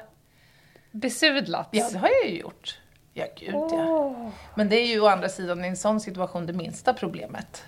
besudlats. 0.91 1.69
Ja, 1.73 1.89
det 1.93 1.99
har 1.99 2.09
jag 2.23 2.31
ju 2.31 2.39
gjort. 2.41 2.79
Ja, 3.15 3.25
gud 3.37 3.55
ja. 3.55 4.15
Men 4.55 4.69
det 4.69 4.77
är 4.77 4.87
ju 4.87 5.01
å 5.01 5.07
andra 5.07 5.29
sidan 5.29 5.65
i 5.65 5.69
en 5.69 5.77
sån 5.77 6.01
situation 6.01 6.47
det 6.47 6.53
minsta 6.53 6.95
problemet. 6.95 7.63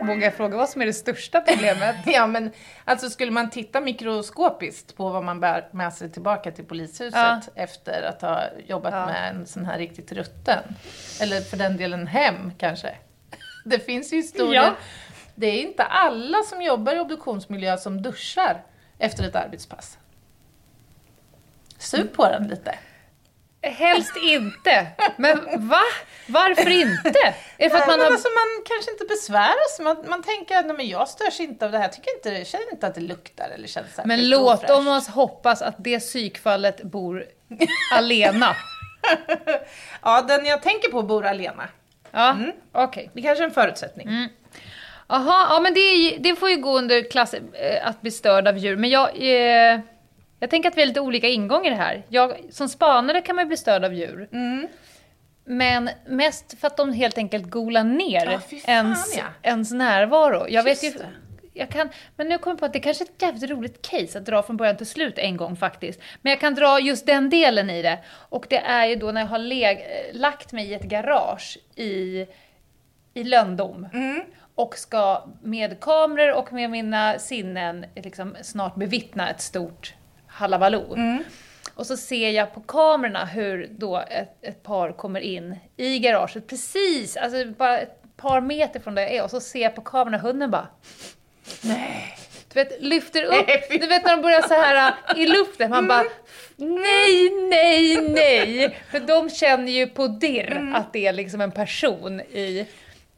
Vågar 0.00 0.22
jag 0.22 0.34
fråga 0.34 0.56
vad 0.56 0.68
som 0.68 0.82
är 0.82 0.86
det 0.86 0.92
största 0.92 1.40
problemet? 1.40 1.96
Ja, 2.06 2.26
men 2.26 2.50
alltså 2.84 3.10
skulle 3.10 3.30
man 3.30 3.50
titta 3.50 3.80
mikroskopiskt 3.80 4.96
på 4.96 5.08
vad 5.10 5.24
man 5.24 5.40
bär 5.40 5.68
med 5.72 5.92
sig 5.92 6.10
tillbaka 6.12 6.50
till 6.52 6.64
polishuset 6.64 7.14
Ja. 7.14 7.40
efter 7.54 8.02
att 8.02 8.22
ha 8.22 8.42
jobbat 8.66 8.92
Ja. 8.94 9.06
med 9.06 9.30
en 9.34 9.46
sån 9.46 9.64
här 9.64 9.78
riktigt 9.78 10.12
rutten, 10.12 10.58
eller 11.20 11.40
för 11.40 11.56
den 11.56 11.76
delen 11.76 12.06
hem 12.06 12.52
kanske. 12.58 12.96
Det 13.64 13.78
finns 13.78 14.12
ju 14.12 14.16
historier. 14.16 14.62
Ja. 14.62 14.74
Det 15.34 15.46
är 15.46 15.62
inte 15.62 15.82
alla 15.84 16.38
som 16.42 16.62
jobbar 16.62 16.96
i 16.96 17.00
obduktionsmiljö 17.00 17.76
som 17.78 18.02
duschar 18.02 18.62
efter 18.98 19.28
ett 19.28 19.36
arbetspass. 19.36 19.98
Sug 21.82 22.12
på 22.12 22.28
den 22.28 22.48
lite. 22.48 22.78
Helst 23.62 24.16
inte. 24.16 24.86
Men 25.16 25.68
va? 25.68 25.80
Varför 26.26 26.70
inte? 26.70 27.34
Är 27.58 27.68
för 27.68 27.78
att 27.78 27.86
man 27.86 28.00
har... 28.00 28.06
alltså, 28.06 28.28
man 28.28 28.64
kanske 28.64 28.90
inte 28.90 29.04
besväras. 29.04 29.80
Man, 29.80 30.04
man 30.08 30.22
tänker 30.22 30.56
att 30.56 30.66
men 30.66 30.88
jag 30.88 31.08
störs 31.08 31.40
inte 31.40 31.64
av 31.64 31.72
det 31.72 31.78
här. 31.78 31.88
Tycker 31.88 32.16
inte, 32.16 32.28
jag 32.28 32.46
känner 32.46 32.72
inte 32.72 32.86
att 32.86 32.94
det 32.94 33.00
luktar 33.00 33.48
eller 33.48 33.68
känns 33.68 33.86
särskilt 33.86 34.06
Men 34.06 34.28
låt 34.28 34.66
dem 34.66 34.88
oss 34.88 35.08
hoppas 35.08 35.62
att 35.62 35.74
det 35.78 36.00
psykfallet 36.00 36.82
bor 36.82 37.24
alena. 37.94 38.56
Ja, 40.02 40.22
den 40.22 40.46
jag 40.46 40.62
tänker 40.62 40.90
på 40.90 41.02
bor 41.02 41.26
alena. 41.26 41.68
Ja, 42.10 42.36
okej. 42.72 43.10
Det 43.12 43.22
kanske 43.22 43.44
är 43.44 43.48
en 43.48 43.54
förutsättning. 43.54 44.08
Mm. 44.08 44.28
Jaha, 45.08 45.46
ja 45.50 45.60
men 45.60 45.74
det, 45.74 45.80
är, 45.80 46.18
det 46.18 46.36
får 46.36 46.50
ju 46.50 46.56
gå 46.56 46.78
under 46.78 47.10
klass 47.10 47.34
eh, 47.34 47.88
att 47.88 48.00
bli 48.00 48.10
störd 48.10 48.48
av 48.48 48.58
djur. 48.58 48.76
Men 48.76 48.90
jag, 48.90 49.08
eh, 49.08 49.80
jag 50.42 50.50
tänker 50.50 50.68
att 50.68 50.76
vi 50.76 50.80
har 50.80 50.86
lite 50.86 51.00
olika 51.00 51.28
ingång 51.28 51.66
i 51.66 51.70
det 51.70 51.76
här. 51.76 52.02
Jag, 52.08 52.40
som 52.50 52.68
spanare 52.68 53.20
kan 53.20 53.36
man 53.36 53.44
ju 53.44 53.46
bli 53.46 53.56
störd 53.56 53.84
av 53.84 53.94
djur. 53.94 54.28
Mm. 54.32 54.68
Men 55.44 55.90
mest 56.06 56.58
för 56.60 56.66
att 56.66 56.76
de 56.76 56.92
helt 56.92 57.18
enkelt 57.18 57.50
golar 57.50 57.84
ner 57.84 58.38
fan, 58.38 58.60
ens, 58.66 59.16
ja. 59.16 59.24
ens 59.42 59.70
närvaro. 59.70 60.46
Jag 60.48 60.62
vet 60.62 60.82
Just 60.82 60.96
ju, 60.96 60.98
det. 60.98 61.08
jag 61.52 61.68
kan, 61.68 61.88
men 62.16 62.28
nu 62.28 62.38
kommer 62.38 62.52
jag 62.52 62.58
på 62.58 62.64
att 62.64 62.72
det 62.72 62.80
kanske 62.80 63.04
är 63.04 63.08
ett 63.08 63.22
jävligt 63.22 63.50
roligt 63.50 63.88
case 63.90 64.18
att 64.18 64.26
dra 64.26 64.42
från 64.42 64.56
början 64.56 64.76
till 64.76 64.86
slut 64.86 65.18
en 65.18 65.36
gång 65.36 65.56
faktiskt. 65.56 66.00
Men 66.22 66.30
jag 66.30 66.40
kan 66.40 66.54
dra 66.54 66.80
just 66.80 67.06
den 67.06 67.30
delen 67.30 67.70
i 67.70 67.82
det. 67.82 67.98
Och 68.28 68.46
det 68.50 68.58
är 68.58 68.86
ju 68.86 68.96
då 68.96 69.12
när 69.12 69.20
jag 69.20 69.28
har 69.28 69.38
leg, 69.38 69.86
lagt 70.12 70.52
mig 70.52 70.70
i 70.70 70.74
ett 70.74 70.84
garage 70.84 71.58
i, 71.76 72.26
i 73.14 73.24
lönndom. 73.24 73.88
Mm. 73.92 74.22
Och 74.54 74.74
ska 74.76 75.24
med 75.42 75.80
kameror 75.80 76.32
och 76.34 76.52
med 76.52 76.70
mina 76.70 77.18
sinnen 77.18 77.86
liksom 77.94 78.36
snart 78.42 78.74
bevittna 78.74 79.30
ett 79.30 79.40
stort 79.40 79.94
halabaloo. 80.32 80.94
Mm. 80.94 81.24
Och 81.74 81.86
så 81.86 81.96
ser 81.96 82.30
jag 82.30 82.54
på 82.54 82.60
kamerorna 82.60 83.24
hur 83.24 83.68
då 83.70 83.98
ett, 84.10 84.44
ett 84.44 84.62
par 84.62 84.92
kommer 84.92 85.20
in 85.20 85.56
i 85.76 85.98
garaget 85.98 86.46
precis, 86.46 87.16
alltså 87.16 87.44
bara 87.46 87.78
ett 87.78 88.02
par 88.16 88.40
meter 88.40 88.80
från 88.80 88.94
där 88.94 89.02
jag 89.02 89.12
är 89.12 89.24
och 89.24 89.30
så 89.30 89.40
ser 89.40 89.62
jag 89.62 89.74
på 89.74 89.80
kamerorna 89.80 90.18
hunden 90.18 90.50
bara 90.50 90.66
Nej. 91.62 92.18
du 92.52 92.64
vet, 92.64 92.82
lyfter 92.82 93.24
upp, 93.24 93.46
du 93.70 93.86
vet 93.86 94.04
när 94.04 94.16
de 94.16 94.22
börjar 94.22 94.42
så 94.42 94.54
här 94.54 94.94
äh, 95.14 95.22
i 95.22 95.26
luften, 95.26 95.70
man 95.70 95.88
bara 95.88 96.04
nej, 96.56 97.30
nej, 97.50 98.00
nej. 98.10 98.78
För 98.90 99.00
de 99.00 99.30
känner 99.30 99.72
ju 99.72 99.86
på 99.86 100.06
dirr 100.06 100.52
Mm. 100.52 100.74
att 100.74 100.92
det 100.92 101.06
är 101.06 101.12
liksom 101.12 101.40
en 101.40 101.52
person 101.52 102.20
i... 102.20 102.66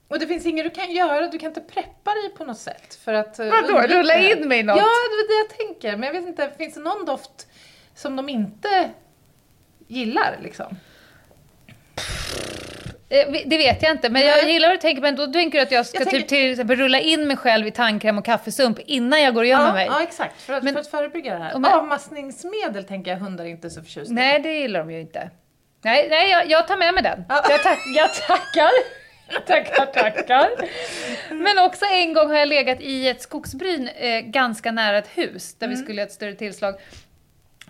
Och 0.09 0.19
det 0.19 0.27
finns 0.27 0.47
inget 0.47 0.65
du 0.65 0.71
kan 0.71 0.93
göra, 0.93 1.27
du 1.29 1.39
kan 1.39 1.49
inte 1.49 1.61
preppa 1.61 2.11
dig 2.11 2.31
på 2.37 2.45
något 2.45 2.59
sätt 2.59 2.99
för 3.05 3.15
att... 3.15 3.39
eh, 3.39 3.47
Vadå, 3.47 3.57
undvika 3.69 3.87
rulla 3.99 4.17
in 4.17 4.49
mig 4.49 4.59
i 4.59 4.63
något? 4.63 4.77
Ja, 4.77 4.83
det 4.85 5.15
är 5.15 5.29
det 5.29 5.49
jag 5.59 5.69
tänker. 5.69 5.97
Men 5.97 6.03
jag 6.07 6.13
vet 6.21 6.27
inte, 6.29 6.51
finns 6.59 6.75
det 6.75 6.81
någon 6.81 7.05
doft 7.05 7.47
som 7.95 8.17
de 8.17 8.29
inte 8.29 8.91
gillar 9.89 10.39
liksom? 10.43 10.77
Eh, 13.09 13.33
Det 13.47 13.57
vet 13.59 13.83
jag 13.83 13.91
inte, 13.93 14.09
men 14.11 14.23
jag 14.23 14.51
gillar 14.51 14.69
hur 14.69 14.77
du 14.77 14.81
tänker, 14.81 15.03
men 15.03 15.17
då 15.17 15.27
tänker 15.27 15.59
du 15.59 15.63
att 15.63 15.73
jag 15.73 15.87
ska 15.87 15.99
Jag 15.99 16.05
typ 16.05 16.11
tänker- 16.13 16.29
till 16.29 16.51
exempel 16.51 16.77
rulla 16.77 17.01
in 17.01 17.27
mig 17.29 17.37
själv 17.37 17.67
i 17.67 17.71
tandkräm 17.71 18.19
och 18.19 18.25
kaffesump 18.25 18.79
innan 18.79 19.23
jag 19.23 19.35
går 19.35 19.45
igenom 19.45 19.67
Ja, 19.67 19.73
mig. 19.73 19.87
ja, 19.87 20.03
exakt. 20.03 20.43
För 20.43 20.53
att, 20.53 20.63
Men- 20.63 20.73
för 20.75 20.81
att 20.81 20.91
förebygga 20.91 21.39
det 21.39 21.45
här. 21.45 21.59
Man- 21.59 21.73
Avmaskningsmedel 21.73 22.85
tänker 22.85 23.11
jag 23.11 23.19
hundar 23.19 23.45
inte 23.45 23.71
så 23.71 23.83
förtjusta 23.83 24.13
i. 24.13 24.15
Nej, 24.15 24.41
det 24.41 24.53
gillar 24.53 24.81
de 24.81 24.91
ju 24.91 25.01
inte. 25.01 25.31
Nej, 25.83 26.07
nej 26.11 26.31
jag, 26.31 26.51
jag 26.51 26.69
tar 26.69 26.77
med 26.77 26.95
mig 26.95 27.03
den. 27.03 27.25
Ja. 27.29 27.45
Jag, 27.51 27.63
tack, 27.63 27.79
jag 27.97 28.15
tackar. 28.15 28.71
tackar, 29.47 29.87
tackar. 29.87 30.49
Men 31.31 31.59
också 31.59 31.85
en 31.85 32.13
gång 32.15 32.29
har 32.29 32.37
jag 32.39 32.49
legat 32.49 32.81
i 32.81 33.09
ett 33.09 33.23
skogsbryn 33.23 33.89
eh, 33.89 34.21
ganska 34.21 34.73
nära 34.73 34.99
ett 34.99 35.09
hus 35.09 35.55
där 35.55 35.69
vi 35.69 35.77
skulle 35.77 35.97
göra 36.01 36.07
ett 36.07 36.13
större 36.13 36.35
tillslag. 36.35 36.75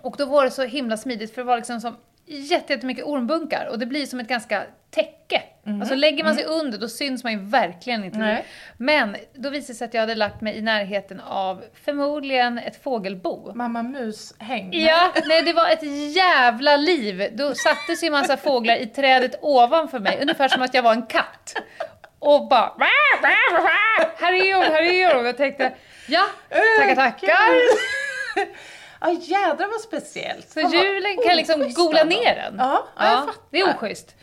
Och 0.00 0.14
då 0.18 0.25
var 0.26 0.44
det 0.44 0.50
så 0.50 0.62
himla 0.62 0.96
smidigt 0.96 1.34
för 1.34 1.42
det 1.42 1.46
var 1.46 1.56
liksom 1.56 1.80
som 1.80 1.96
jätte- 2.26 2.73
jättemycket 2.73 3.04
ormbunkar 3.04 3.66
och 3.70 3.78
det 3.78 3.87
blir 3.87 4.06
som 4.06 4.20
ett 4.20 4.28
ganska 4.28 4.62
täcke. 4.95 5.43
Alltså 5.81 5.95
lägger 5.95 6.25
man 6.25 6.35
sig 6.35 6.45
under 6.45 6.79
då 6.79 6.89
syns 6.89 7.25
man 7.25 7.33
ju 7.33 7.39
verkligen 7.39 8.05
inte. 8.05 8.19
Nej. 8.19 8.45
Men 8.77 9.17
då 9.35 9.51
visade 9.51 9.73
det 9.73 9.77
sig 9.77 9.85
att 9.85 9.95
jag 9.95 10.01
hade 10.01 10.15
lagt 10.15 10.41
mig 10.41 10.57
i 10.57 10.61
närheten 10.63 11.21
av 11.21 11.65
förmodligen 11.85 12.59
ett 12.59 12.83
fågelbo. 12.83 13.53
Mamma 13.55 13.83
mus-häng. 13.83 14.73
Ja, 14.73 15.13
nej 15.27 15.43
det 15.43 15.53
var 15.53 15.69
ett 15.71 16.13
jävla 16.17 16.77
liv. 16.77 17.31
Då 17.33 17.55
sattes 17.55 18.03
ju 18.03 18.07
en 18.07 18.13
massa 18.13 18.37
fåglar 18.37 18.77
i 18.77 18.87
trädet 18.87 19.39
ovanför 19.43 19.99
mig, 19.99 20.19
ungefär 20.23 20.49
som 20.49 20.63
att 20.63 20.75
jag 20.75 20.83
var 20.83 20.93
en 20.93 21.07
katt. 21.07 21.55
Och 22.19 22.49
bara 22.49 22.61
"Wah, 22.79 23.23
wah, 23.23 23.63
wah, 23.63 24.07
här 24.21 24.33
är 24.33 24.55
hon, 24.55 24.65
här 24.65 24.83
är 24.83 25.15
hon. 25.15 25.25
Jag 25.27 25.37
tänkte, 25.37 25.73
ja, 26.09 26.25
tackar 26.79 26.95
tackar. 26.95 27.29
Ja 29.01 29.11
jädrar 29.21 29.67
vad 29.71 29.81
speciellt. 29.81 30.49
Så 30.51 30.61
julen 30.61 31.17
kan 31.27 31.37
liksom 31.37 31.73
gola 31.75 32.05
ner 32.05 32.35
den. 32.35 32.55
Ja, 32.59 32.87
ja, 32.97 33.03
fattar. 33.03 33.35
det 33.51 33.61
är 33.61 33.77
oschysst. 33.77 34.15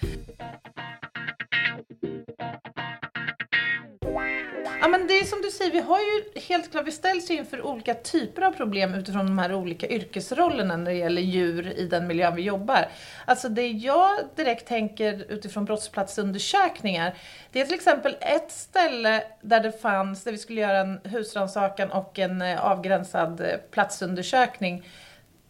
Ja 4.82 4.88
men 4.88 5.08
det 5.08 5.20
är 5.20 5.24
som 5.24 5.42
du 5.42 5.52
säger, 5.52 5.72
vi 5.72 5.80
har 5.80 6.00
ju 6.00 6.42
helt 6.42 6.72
klart, 6.72 6.88
vi 6.88 6.92
ställs 6.92 7.32
ju 7.32 7.36
inför 7.36 7.66
olika 7.66 7.94
typer 7.94 8.42
av 8.42 8.52
problem 8.52 8.94
utifrån 8.94 9.26
de 9.26 9.40
här 9.40 9.54
olika 9.54 9.88
yrkesrollerna 9.88 10.78
när 10.78 10.92
det 10.92 10.98
gäller 10.98 11.22
djur 11.22 11.74
i 11.78 11.86
den 11.86 12.08
miljön 12.08 12.36
vi 12.36 12.42
jobbar. 12.42 12.88
Alltså 13.26 13.50
det 13.50 13.68
jag 13.68 14.20
direkt 14.36 14.68
tänker 14.68 15.26
utifrån 15.32 15.66
brottsplatsundersökningar, 15.66 17.16
det 17.52 17.62
är 17.62 17.66
till 17.66 17.76
exempel 17.76 18.18
ett 18.20 18.52
ställe 18.52 19.24
där 19.42 19.60
det 19.60 19.82
fanns, 19.82 20.24
där 20.24 20.32
vi 20.32 20.38
skulle 20.38 20.62
göra 20.62 20.80
en 20.80 21.00
husrannsakan 21.04 21.92
och 21.92 22.20
en 22.20 22.42
eh, 22.42 22.66
avgränsad 22.66 23.42
eh, 23.42 23.58
platsundersökning. 23.72 24.90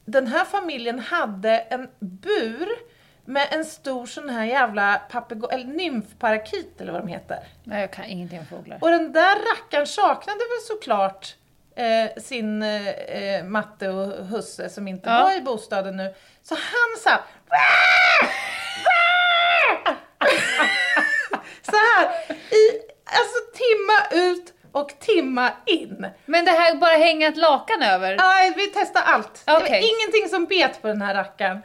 Den 0.05 0.27
här 0.27 0.45
familjen 0.45 1.00
hade 1.00 1.57
en 1.57 1.88
bur 2.00 2.67
med 3.31 3.47
en 3.51 3.65
stor 3.65 4.05
sån 4.05 4.29
här 4.29 4.45
jävla 4.45 5.01
papegoj, 5.11 5.50
eller 5.53 5.65
nymfparakit 5.65 6.81
eller 6.81 6.91
vad 6.91 7.01
de 7.01 7.07
heter. 7.07 7.39
Nej, 7.63 7.81
jag 7.81 7.93
kan 7.93 8.05
ingenting 8.05 8.39
om 8.39 8.45
fåglar. 8.45 8.77
Och 8.81 8.89
den 8.91 9.11
där 9.13 9.35
rackaren 9.35 9.88
saknade 9.88 10.39
väl 10.39 10.61
såklart 10.67 11.35
eh, 11.75 12.21
sin 12.23 12.63
eh, 12.63 12.88
eh, 12.89 13.43
matte 13.43 13.89
och 13.89 14.25
husse 14.25 14.69
som 14.69 14.88
inte 14.88 15.09
Ja. 15.09 15.23
var 15.23 15.38
i 15.38 15.41
bostaden 15.41 15.97
nu. 15.97 16.13
Så 16.43 16.55
han 16.55 16.97
sa 17.03 17.11
Så 21.61 21.75
här, 21.77 22.05
i, 22.31 22.81
alltså 23.05 23.39
timma 23.53 24.23
ut 24.27 24.53
och 24.71 25.00
timma 25.00 25.51
in. 25.65 26.07
Men 26.25 26.45
det 26.45 26.51
här 26.51 26.75
bara 26.75 26.93
hänga 26.97 27.27
ett 27.27 27.38
lakan 27.38 27.81
över? 27.83 28.15
Nej, 28.17 28.53
vi 28.55 28.67
testar 28.67 29.01
allt. 29.05 29.41
Det 29.45 29.51
var 29.51 29.61
ingenting 29.67 30.29
som 30.29 30.45
bet 30.45 30.81
på 30.81 30.88
den 30.88 31.01
här 31.01 31.13
rackaren. 31.15 31.61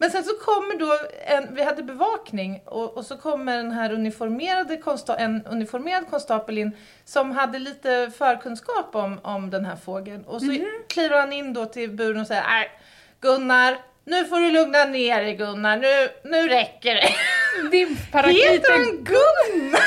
Men 0.00 0.10
sen 0.10 0.24
så 0.24 0.30
kommer 0.44 0.78
då, 0.78 0.98
en, 1.26 1.54
vi 1.54 1.62
hade 1.62 1.82
bevakning 1.82 2.62
och, 2.64 2.96
och 2.96 3.04
så 3.06 3.16
kommer 3.16 3.56
den 3.56 3.72
här 3.72 3.92
uniformerade 3.92 4.76
konsta, 4.76 5.16
en 5.16 5.46
uniformerad 5.46 6.10
konstapel 6.10 6.58
in 6.58 6.76
som 7.04 7.30
hade 7.30 7.58
lite 7.58 8.10
förkunskap 8.18 8.94
om, 8.96 9.20
om 9.22 9.50
den 9.50 9.64
här 9.64 9.76
fågeln. 9.76 10.24
Och 10.24 10.40
så 10.40 10.46
Mhm. 10.46 10.66
kliver 10.88 11.20
han 11.20 11.32
in 11.32 11.52
då 11.52 11.66
till 11.66 11.90
buren 11.90 12.20
och 12.20 12.26
säger 12.26 12.42
Nej, 12.42 12.70
Gunnar, 13.20 13.76
nu 14.04 14.24
får 14.24 14.36
du 14.40 14.50
lugna 14.50 14.84
ner 14.84 15.22
dig 15.22 15.34
Gunnar, 15.34 15.76
nu, 15.76 16.08
nu 16.30 16.48
räcker 16.48 16.94
det. 16.94 17.08
Din 17.70 17.88
Heter 18.12 18.72
han 18.72 19.04
Gunnar? 19.04 19.80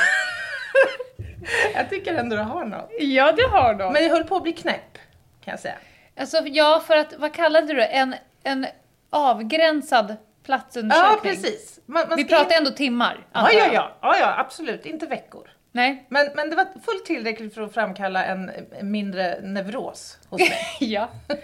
jag 1.76 1.90
tycker 1.90 2.14
ändå 2.14 2.36
det 2.36 2.42
har 2.44 2.66
något. 2.66 2.90
Ja, 3.00 3.32
det 3.32 3.44
har 3.48 3.74
de. 3.74 3.94
Men 3.94 4.04
jag 4.04 4.10
höll 4.10 4.24
på 4.24 4.36
att 4.36 4.44
bli 4.44 4.54
knäpp, 4.54 4.98
kan 5.46 5.52
jag 5.52 5.60
säga. 5.60 5.76
Alltså, 6.20 6.38
ja, 6.46 6.84
för 6.88 6.98
att, 6.98 7.14
vad 7.18 7.34
kallade 7.34 7.68
du 7.68 7.74
det? 7.74 7.86
En, 7.86 8.16
en 8.44 8.66
avgränsad 9.12 10.10
Ja, 10.10 10.16
platsundersökning? 10.46 11.20
precis. 11.34 11.80
Man, 11.86 12.10
man 12.10 12.18
Vi 12.18 12.26
pratar 12.26 12.52
in- 12.52 12.58
ändå 12.58 12.72
timmar, 12.72 13.28
Ja, 13.34 13.50
ja, 13.52 13.66
ja, 13.74 13.92
ja, 14.02 14.18
ja, 14.20 14.40
absolut. 14.40 14.86
Inte 14.86 15.06
veckor. 15.06 15.50
Nej. 15.72 16.06
Men, 16.10 16.30
men 16.36 16.50
det 16.50 16.56
var 16.56 16.66
fullt 16.86 17.06
tillräckligt 17.06 17.54
för 17.54 17.62
att 17.62 17.74
framkalla 17.74 18.26
en 18.26 18.52
mindre 18.82 19.40
neuros 19.42 20.18
hos 20.30 20.40
mig. 20.42 20.52
ja. 20.80 21.10
Men 21.28 21.38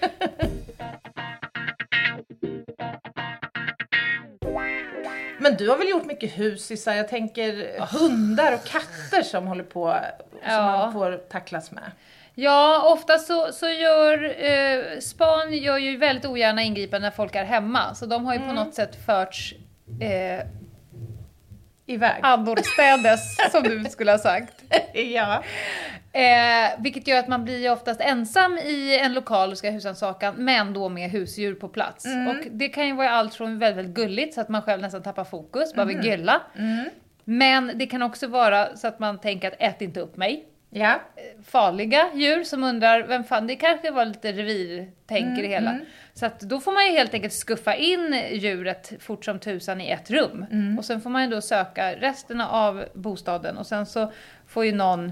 Men 5.40 5.56
du 5.58 5.70
har 5.70 5.78
väl 5.78 5.90
gjort 5.90 6.06
mycket 6.06 6.32
husisar? 6.40 6.94
Jag 6.94 7.08
tänker 7.08 7.80
hundar 8.00 8.54
och 8.54 8.64
katter 8.66 9.22
som 9.24 9.48
håller 9.48 9.64
på, 9.64 9.96
som 10.30 10.40
Ja. 10.54 10.62
man 10.78 10.94
får 10.94 11.18
tacklas 11.30 11.72
med. 11.72 11.92
Ja, 12.40 12.94
ofta 12.94 13.18
så, 13.18 13.52
så 13.52 13.70
gör 13.70 14.24
eh, 14.44 15.00
span 15.00 15.54
gör 15.54 15.78
ju 15.78 15.98
väldigt 15.98 16.26
ogärna 16.26 16.62
ingripanden 16.62 17.02
när 17.02 17.16
folk 17.16 17.36
är 17.36 17.44
hemma. 17.44 17.96
Så 17.96 18.06
de 18.06 18.26
har 18.26 18.34
ju 18.34 18.40
på 18.40 18.54
något 18.54 18.74
sätt 18.74 19.06
förts 19.06 19.54
eh, 20.02 20.46
Iväg. 21.86 22.20
annorstädes, 22.22 23.52
som 23.52 23.64
du 23.64 23.84
skulle 23.90 24.12
ha 24.12 24.18
sagt. 24.18 24.54
ja. 24.94 25.44
Eh, 26.12 26.72
vilket 26.80 27.08
gör 27.08 27.20
att 27.20 27.28
man 27.28 27.44
blir 27.46 27.72
oftast 27.72 28.02
ensam 28.02 28.58
i 28.58 29.00
en 29.00 29.14
lokal 29.14 29.52
och 29.52 29.58
ska 29.58 29.70
husrannsakan, 29.70 30.36
men 30.38 30.74
då 30.74 30.90
med 30.90 31.12
husdjur 31.12 31.56
på 31.56 31.70
plats. 31.70 32.06
Och 32.06 32.48
det 32.52 32.70
kan 32.70 32.88
ju 32.88 32.94
vara 32.96 33.10
allt 33.10 33.34
från 33.34 33.60
väldigt, 33.60 33.78
väldigt 33.78 33.96
gulligt 33.96 34.34
så 34.34 34.42
att 34.42 34.50
man 34.50 34.62
själv 34.62 34.82
nästan 34.82 35.04
tappar 35.04 35.24
fokus, 35.24 35.74
bara 35.74 35.86
vill 35.86 36.06
gylla. 36.06 36.42
Men 37.24 37.72
det 37.76 37.86
kan 37.86 38.02
också 38.02 38.28
vara 38.28 38.76
så 38.76 38.88
att 38.88 39.00
man 39.00 39.20
tänker 39.20 39.48
att 39.48 39.56
ät 39.60 39.82
inte 39.82 40.00
upp 40.00 40.18
mig. 40.18 40.46
Ja. 40.70 41.02
Farliga 41.46 42.10
djur 42.14 42.44
som 42.44 42.64
undrar, 42.64 43.08
vem 43.08 43.24
fan, 43.24 43.48
det 43.48 43.56
kanske 43.56 43.92
var 43.92 44.06
lite 44.06 44.32
revirtänk 44.32 45.40
i 45.40 45.42
det 45.42 45.48
hela. 45.48 45.80
Så 46.14 46.26
att 46.26 46.40
då 46.40 46.60
får 46.60 46.72
man 46.72 46.86
ju 46.86 46.92
helt 46.92 47.14
enkelt 47.14 47.34
skuffa 47.34 47.76
in 47.76 48.24
djuret 48.32 48.94
fort 49.00 49.26
som 49.26 49.40
tusan 49.40 49.82
i 49.82 49.90
ett 49.90 50.12
rum. 50.12 50.46
Och 50.78 50.86
sen 50.86 51.02
får 51.02 51.10
man 51.10 51.24
ju 51.24 51.30
då 51.30 51.42
söka 51.42 51.94
resten 51.96 52.42
av 52.42 52.86
bostaden 52.94 53.58
och 53.58 53.68
sen 53.68 53.86
så 53.86 54.12
får 54.48 54.66
ju 54.66 54.72
någon 54.72 55.12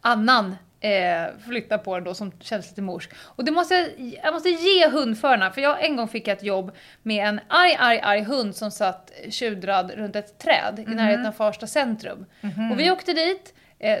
annan 0.00 0.56
eh, 0.80 1.24
flytta 1.46 1.78
på 1.78 1.94
den 1.94 2.04
då 2.04 2.14
som 2.14 2.32
känns 2.40 2.68
lite 2.68 2.82
morsk. 2.82 3.10
Och 3.18 3.44
det 3.44 3.50
måste, 3.50 3.90
jag 4.24 4.34
måste 4.34 4.48
ge 4.48 4.88
hundförarna, 4.88 5.50
för 5.50 5.60
jag 5.60 5.84
en 5.84 5.96
gång 5.96 6.08
fick 6.08 6.28
ett 6.28 6.42
jobb 6.42 6.72
med 7.02 7.26
en 7.28 7.40
arg, 7.48 7.76
arg, 7.78 8.00
arg 8.02 8.22
hund 8.22 8.56
som 8.56 8.70
satt 8.70 9.12
tjudrad 9.30 9.90
runt 9.90 10.16
ett 10.16 10.38
träd 10.38 10.84
i 10.88 10.94
närheten 10.94 11.26
av 11.26 11.32
Farsta 11.32 11.66
centrum. 11.66 12.26
Och 12.72 12.80
vi 12.80 12.90
åkte 12.90 13.12
dit, 13.12 13.54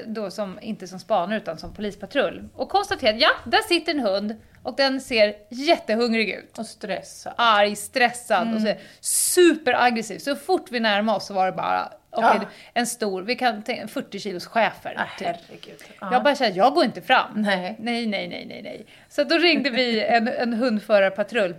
då 0.06 0.30
som, 0.30 0.58
inte 0.62 0.86
som 0.88 0.98
spanare 0.98 1.36
utan 1.38 1.58
som 1.58 1.74
polispatrull, 1.74 2.48
och 2.54 2.68
konstaterade 2.68 3.18
ja, 3.18 3.30
där 3.44 3.62
sitter 3.68 3.92
en 3.92 4.00
hund 4.00 4.36
och 4.62 4.76
den 4.76 5.00
ser 5.00 5.34
jättehungrig 5.50 6.30
ut. 6.30 6.58
Och 6.58 6.66
stressa. 6.66 7.34
Arg, 7.36 7.76
stressad 7.76 8.54
och 8.54 8.60
så, 8.60 8.74
superaggressiv. 9.00 10.18
Så 10.18 10.36
fort 10.36 10.66
vi 10.70 10.80
närmade 10.80 11.16
oss 11.16 11.26
så 11.26 11.34
var 11.34 11.46
det 11.46 11.52
bara, 11.52 11.92
okej, 12.10 12.38
Ja. 12.42 12.48
en 12.74 12.86
stor, 12.86 13.22
vi 13.22 13.34
kan 13.36 13.62
tänka 13.62 13.88
40 13.88 14.18
kilos 14.18 14.46
chefer. 14.46 14.94
Ah, 14.98 15.18
typ. 15.18 15.26
herregud. 15.26 15.82
Ja. 16.00 16.08
Jag 16.12 16.22
bara 16.22 16.34
kände, 16.34 16.56
jag 16.58 16.74
går 16.74 16.84
inte 16.84 17.02
fram. 17.02 17.32
Nej. 17.34 17.76
Nej, 17.78 18.06
nej, 18.06 18.28
nej, 18.28 18.46
nej, 18.46 18.62
nej. 18.62 18.86
Så 19.08 19.24
då 19.24 19.38
ringde 19.38 19.70
vi 19.70 20.04
en, 20.04 20.28
en 20.28 20.52
hundförarpatrull. 20.54 21.54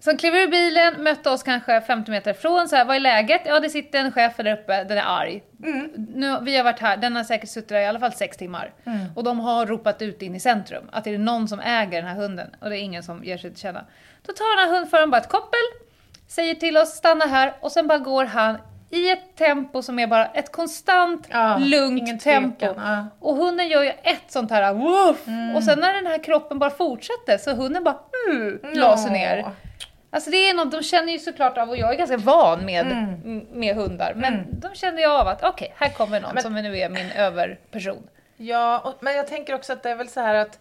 Som 0.00 0.16
klev 0.16 0.34
ur 0.34 0.48
bilen, 0.48 1.02
mötte 1.02 1.30
oss 1.30 1.42
kanske 1.42 1.80
50 1.80 2.10
meter 2.10 2.30
ifrån, 2.30 2.68
så 2.68 2.76
här, 2.76 2.84
vad 2.84 2.96
är 2.96 3.00
läget? 3.00 3.40
Ja, 3.44 3.60
det 3.60 3.70
sitter 3.70 3.98
en 3.98 4.12
chef 4.12 4.32
där 4.36 4.52
uppe, 4.52 4.84
den 4.84 4.98
är 4.98 5.02
arg. 5.06 5.42
Nu, 6.14 6.38
vi 6.42 6.56
har 6.56 6.64
varit 6.64 6.80
här, 6.80 6.96
den 6.96 7.16
har 7.16 7.24
säkert 7.24 7.48
suttit 7.48 7.68
där 7.68 7.80
i 7.80 7.86
alla 7.86 7.98
fall 8.00 8.12
sex 8.12 8.36
timmar. 8.36 8.72
Och 9.16 9.24
de 9.24 9.40
har 9.40 9.66
ropat 9.66 10.02
ut 10.02 10.22
in 10.22 10.34
i 10.34 10.40
centrum, 10.40 10.88
att 10.92 11.04
det 11.04 11.14
är 11.14 11.18
någon 11.18 11.48
som 11.48 11.60
äger 11.60 12.02
den 12.02 12.10
här 12.10 12.16
hunden, 12.16 12.50
och 12.60 12.70
det 12.70 12.78
är 12.78 12.80
ingen 12.80 13.02
som 13.02 13.24
ger 13.24 13.38
sig 13.38 13.50
till 13.50 13.60
känna. 13.60 13.84
Då 14.26 14.32
tar 14.32 14.56
den 14.60 14.68
här 14.68 14.78
hundföraren 14.80 15.10
bara 15.10 15.20
ett 15.20 15.28
koppel, 15.28 15.60
säger 16.28 16.54
till 16.54 16.76
oss, 16.76 16.88
stanna 16.88 17.24
här, 17.24 17.52
och 17.60 17.72
sen 17.72 17.86
bara 17.86 17.98
går 17.98 18.24
han 18.24 18.58
i 18.90 19.10
ett 19.10 19.36
tempo 19.36 19.82
som 19.82 19.98
är 19.98 20.06
bara 20.06 20.26
ett 20.26 20.52
konstant, 20.52 21.26
Ja, 21.30 21.58
lugnt 21.58 22.20
tempo. 22.20 22.66
ja. 22.76 23.06
Och 23.20 23.36
hunden 23.36 23.68
gör 23.68 23.82
ju 23.82 23.88
ett 24.02 24.24
sånt 24.28 24.50
här 24.50 24.74
woof! 24.74 25.16
Och 25.56 25.62
sen 25.64 25.80
när 25.80 25.94
den 25.94 26.06
här 26.06 26.18
kroppen 26.24 26.58
bara 26.58 26.70
fortsätter 26.70 27.38
så 27.38 27.50
hunden 27.54 27.84
bara 27.84 27.98
mm, 28.30 28.58
la 28.74 28.96
sig 28.96 29.12
ner. 29.12 29.44
Alltså 30.12 30.30
det 30.30 30.36
är 30.48 30.54
något, 30.54 30.70
de 30.72 30.82
känner 30.82 31.12
ju 31.12 31.18
såklart 31.18 31.58
av, 31.58 31.68
och 31.70 31.76
jag 31.76 31.92
är 31.94 31.98
ganska 31.98 32.16
van 32.16 32.64
med, 32.64 32.86
m- 32.86 33.46
med 33.50 33.76
hundar, 33.76 34.12
men 34.16 34.60
de 34.60 34.74
känner 34.74 34.98
ju 34.98 35.06
av 35.08 35.28
att 35.28 35.44
okej, 35.44 35.72
här 35.76 35.88
kommer 35.88 36.20
någon 36.20 36.34
Men- 36.34 36.42
som 36.42 36.54
nu 36.54 36.78
är 36.78 36.88
min 36.88 37.10
överperson. 37.10 38.08
Ja, 38.36 38.78
och, 38.78 38.94
men 39.00 39.16
jag 39.16 39.26
tänker 39.26 39.54
också 39.54 39.72
att 39.72 39.82
det 39.82 39.90
är 39.90 39.94
väl 39.96 40.08
så 40.08 40.20
här 40.20 40.34
att 40.34 40.58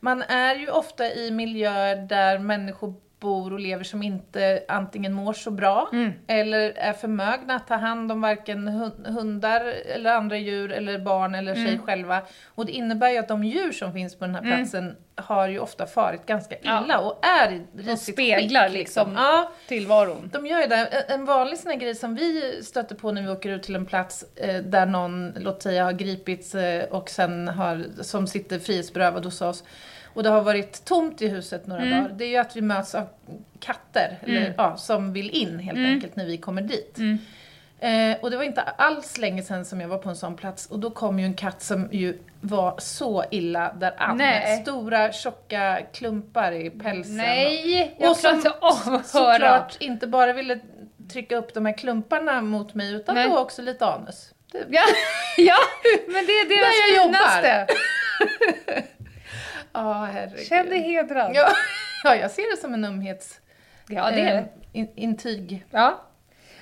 man 0.00 0.22
är 0.22 0.54
ju 0.54 0.70
ofta 0.70 1.06
i 1.12 1.30
miljöer 1.30 1.96
där 1.96 2.38
människor 2.38 2.94
bor 3.20 3.52
och 3.52 3.60
lever 3.60 3.84
som 3.84 4.02
inte 4.02 4.64
antingen 4.68 5.12
mår 5.12 5.32
så 5.32 5.50
bra 5.50 5.88
eller 6.26 6.72
är 6.76 6.92
förmögna 6.92 7.54
att 7.54 7.66
ta 7.68 7.74
hand 7.74 8.12
om 8.12 8.20
varken 8.20 8.68
hun- 8.68 9.06
hundar 9.06 9.60
eller 9.94 10.12
andra 10.14 10.36
djur 10.36 10.72
eller 10.72 10.98
barn 10.98 11.34
eller 11.34 11.54
sig 11.54 11.78
själva. 11.78 12.22
Och 12.54 12.66
det 12.66 12.72
innebär 12.72 13.10
ju 13.10 13.18
att 13.18 13.28
de 13.28 13.44
djur 13.44 13.72
som 13.72 13.92
finns 13.92 14.14
på 14.18 14.24
den 14.24 14.34
här 14.34 14.42
platsen 14.42 14.96
har 15.16 15.48
ju 15.48 15.58
ofta 15.58 15.86
farit 15.86 16.26
ganska 16.26 16.58
illa 16.58 16.84
Ja. 16.88 16.98
och 16.98 17.26
är 17.26 17.52
i 17.52 17.62
De 17.72 17.96
speglar 17.96 18.68
skick, 18.68 18.78
liksom 18.78 19.12
Ja, 19.16 19.52
tillvaron. 19.68 20.30
de 20.32 20.46
gör 20.46 20.60
ju 20.60 20.66
det. 20.66 20.76
En- 20.76 21.20
En 21.20 21.24
vanlig 21.24 21.58
sån 21.58 21.70
här 21.70 21.78
grej 21.78 21.94
som 21.94 22.14
vi 22.14 22.60
stöter 22.62 22.94
på 22.94 23.12
när 23.12 23.22
vi 23.22 23.28
åker 23.28 23.50
ut 23.50 23.62
till 23.62 23.74
en 23.74 23.86
plats 23.86 24.24
eh, 24.36 24.56
där 24.62 24.86
någon, 24.86 25.32
låt 25.36 25.62
säga, 25.62 25.84
har 25.84 25.92
gripits 25.92 26.54
eh, 26.54 26.84
och 26.84 27.10
sen 27.10 27.48
har, 27.48 27.84
som 28.02 28.26
sitter 28.26 28.58
frihetsberövad 28.58 29.24
hos 29.24 29.40
oss 29.42 29.64
och 30.14 30.22
det 30.22 30.28
har 30.30 30.42
varit 30.42 30.84
tomt 30.84 31.22
i 31.22 31.28
huset 31.28 31.66
några 31.66 31.82
Mm. 31.82 32.02
dagar. 32.02 32.14
Det 32.16 32.24
är 32.24 32.28
ju 32.28 32.36
att 32.36 32.56
vi 32.56 32.60
möts 32.60 32.94
av 32.94 33.08
katter 33.60 34.18
eller, 34.22 34.54
ja, 34.56 34.76
som 34.76 35.12
vill 35.12 35.30
in 35.30 35.58
helt 35.58 35.78
Mm. 35.78 35.90
enkelt 35.94 36.16
när 36.16 36.26
vi 36.26 36.36
kommer 36.38 36.62
dit. 36.62 36.98
Eh, 37.80 38.16
och 38.20 38.30
det 38.30 38.36
var 38.36 38.44
inte 38.44 38.60
alls 38.62 39.18
länge 39.18 39.42
sedan 39.42 39.64
som 39.64 39.80
jag 39.80 39.88
var 39.88 39.98
på 39.98 40.08
en 40.08 40.16
sån 40.16 40.36
plats 40.36 40.66
och 40.66 40.78
då 40.78 40.90
kom 40.90 41.18
ju 41.18 41.24
en 41.24 41.34
katt 41.34 41.62
som 41.62 41.88
ju 41.92 42.18
var 42.40 42.74
så 42.78 43.24
illa 43.30 43.72
däran. 43.72 44.16
Nej. 44.16 44.62
Stora 44.62 45.12
tjocka 45.12 45.80
klumpar 45.92 46.52
i 46.52 46.70
pälsen. 46.70 47.16
Nej, 47.16 47.96
jag 47.98 48.10
Och 48.10 48.16
som 48.16 48.36
inte 48.36 48.50
av 48.60 49.02
såklart 49.04 49.76
inte 49.80 50.06
bara 50.06 50.32
ville 50.32 50.58
trycka 51.12 51.36
upp 51.36 51.54
de 51.54 51.66
här 51.66 51.78
klumparna 51.78 52.40
mot 52.40 52.74
mig 52.74 52.92
utan 52.94 53.14
Nej. 53.14 53.28
då 53.28 53.38
också 53.38 53.62
lite 53.62 53.86
anus. 53.86 54.34
Ja, 54.52 54.62
ja, 55.36 55.56
men 56.06 56.26
det 56.26 56.32
är 56.32 56.48
deras 56.48 57.02
finaste. 57.04 57.66
Ja, 59.78 60.04
herregud. 60.12 60.46
Känn 60.46 60.68
dig 60.68 60.80
hedrad. 60.80 61.30
Ja, 61.34 61.48
ja, 62.04 62.16
jag 62.16 62.30
ser 62.30 62.56
det 62.56 62.60
som 62.60 62.74
en 62.74 62.84
ömhets... 62.84 63.40
Ja, 63.88 64.10
det 64.10 64.20
är 64.20 64.36
eh, 64.36 64.42
det. 64.42 64.78
in, 64.78 64.88
intyg. 64.94 65.66
Ja. 65.70 66.02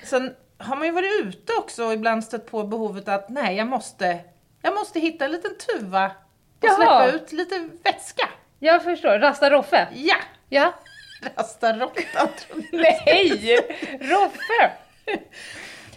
Sen 0.03 0.35
har 0.57 0.75
man 0.75 0.85
ju 0.85 0.91
varit 0.91 1.21
ute 1.23 1.53
också 1.53 1.85
och 1.85 1.93
ibland 1.93 2.23
stött 2.23 2.51
på 2.51 2.63
behovet 2.63 3.07
att 3.07 3.29
nej, 3.29 3.55
jag 3.55 3.67
måste, 3.67 4.19
jag 4.61 4.73
måste 4.73 4.99
hitta 4.99 5.25
en 5.25 5.31
liten 5.31 5.51
tuva 5.57 6.05
och 6.05 6.11
Jaha. 6.59 6.75
släppa 6.75 7.07
ut 7.07 7.31
lite 7.31 7.69
vätska. 7.83 8.29
Jag 8.59 8.83
förstår. 8.83 9.19
Rasta 9.19 9.49
Roffe. 9.49 9.87
Ja! 9.93 10.15
Ja. 10.49 10.73
Rasta 11.35 11.77
jag. 11.77 11.91
Nej! 12.71 13.59
Roffe! 13.99 14.71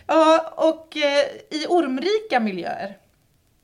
Ja, 0.06 0.54
och 0.56 0.96
eh, 0.96 1.26
i 1.50 1.66
ormrika 1.68 2.40
miljöer 2.40 2.96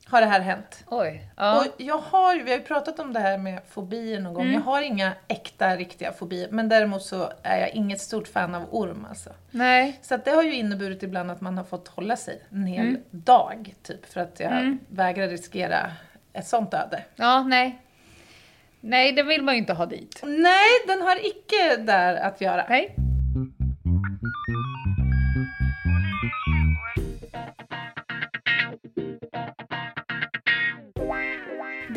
har 0.09 0.21
det 0.21 0.27
här 0.27 0.41
hänt. 0.41 0.85
Oj. 0.87 1.31
Ja. 1.37 1.61
Och 1.61 1.67
jag 1.83 1.99
har, 1.99 2.37
vi 2.37 2.51
har 2.51 2.59
ju 2.59 2.65
pratat 2.65 2.99
om 2.99 3.13
det 3.13 3.21
här 3.21 3.39
med 3.39 3.61
fobier 3.71 4.21
någon 4.21 4.35
gång. 4.35 4.43
Mm. 4.43 4.55
Jag 4.55 4.61
har 4.61 4.83
inga 4.83 5.13
äkta, 5.29 5.77
riktiga 5.77 6.13
fobier. 6.13 6.49
Men 6.51 6.69
däremot 6.69 7.03
så 7.03 7.33
är 7.43 7.61
jag 7.61 7.71
inget 7.71 8.01
stort 8.01 8.29
fan 8.29 8.55
av 8.55 8.63
orm 8.71 9.07
alltså. 9.11 9.31
Nej. 9.51 9.99
Så 10.03 10.15
att 10.15 10.25
det 10.25 10.31
har 10.31 10.43
ju 10.43 10.55
inneburit 10.55 11.03
ibland 11.03 11.31
att 11.31 11.41
man 11.41 11.57
har 11.57 11.65
fått 11.65 11.89
hålla 11.89 12.17
sig 12.17 12.43
en 12.51 12.67
hel 12.67 12.87
Mm. 12.87 13.03
dag, 13.11 13.75
typ. 13.83 14.13
För 14.13 14.21
att 14.21 14.41
jag 14.41 14.79
vägrar 14.89 15.29
riskera 15.29 15.93
ett 16.33 16.47
sånt 16.47 16.75
öde. 16.75 17.03
Ja, 17.17 17.43
nej. 17.43 17.79
Nej, 18.81 19.13
det 19.13 19.23
vill 19.23 19.43
man 19.43 19.55
ju 19.55 19.61
inte 19.61 19.73
ha 19.73 19.87
dit. 19.87 20.21
Nej, 20.25 20.69
den 20.87 21.03
har 21.03 21.27
icke 21.27 21.77
där 21.77 22.17
att 22.17 22.41
göra. 22.41 22.67
Nej. 22.69 22.95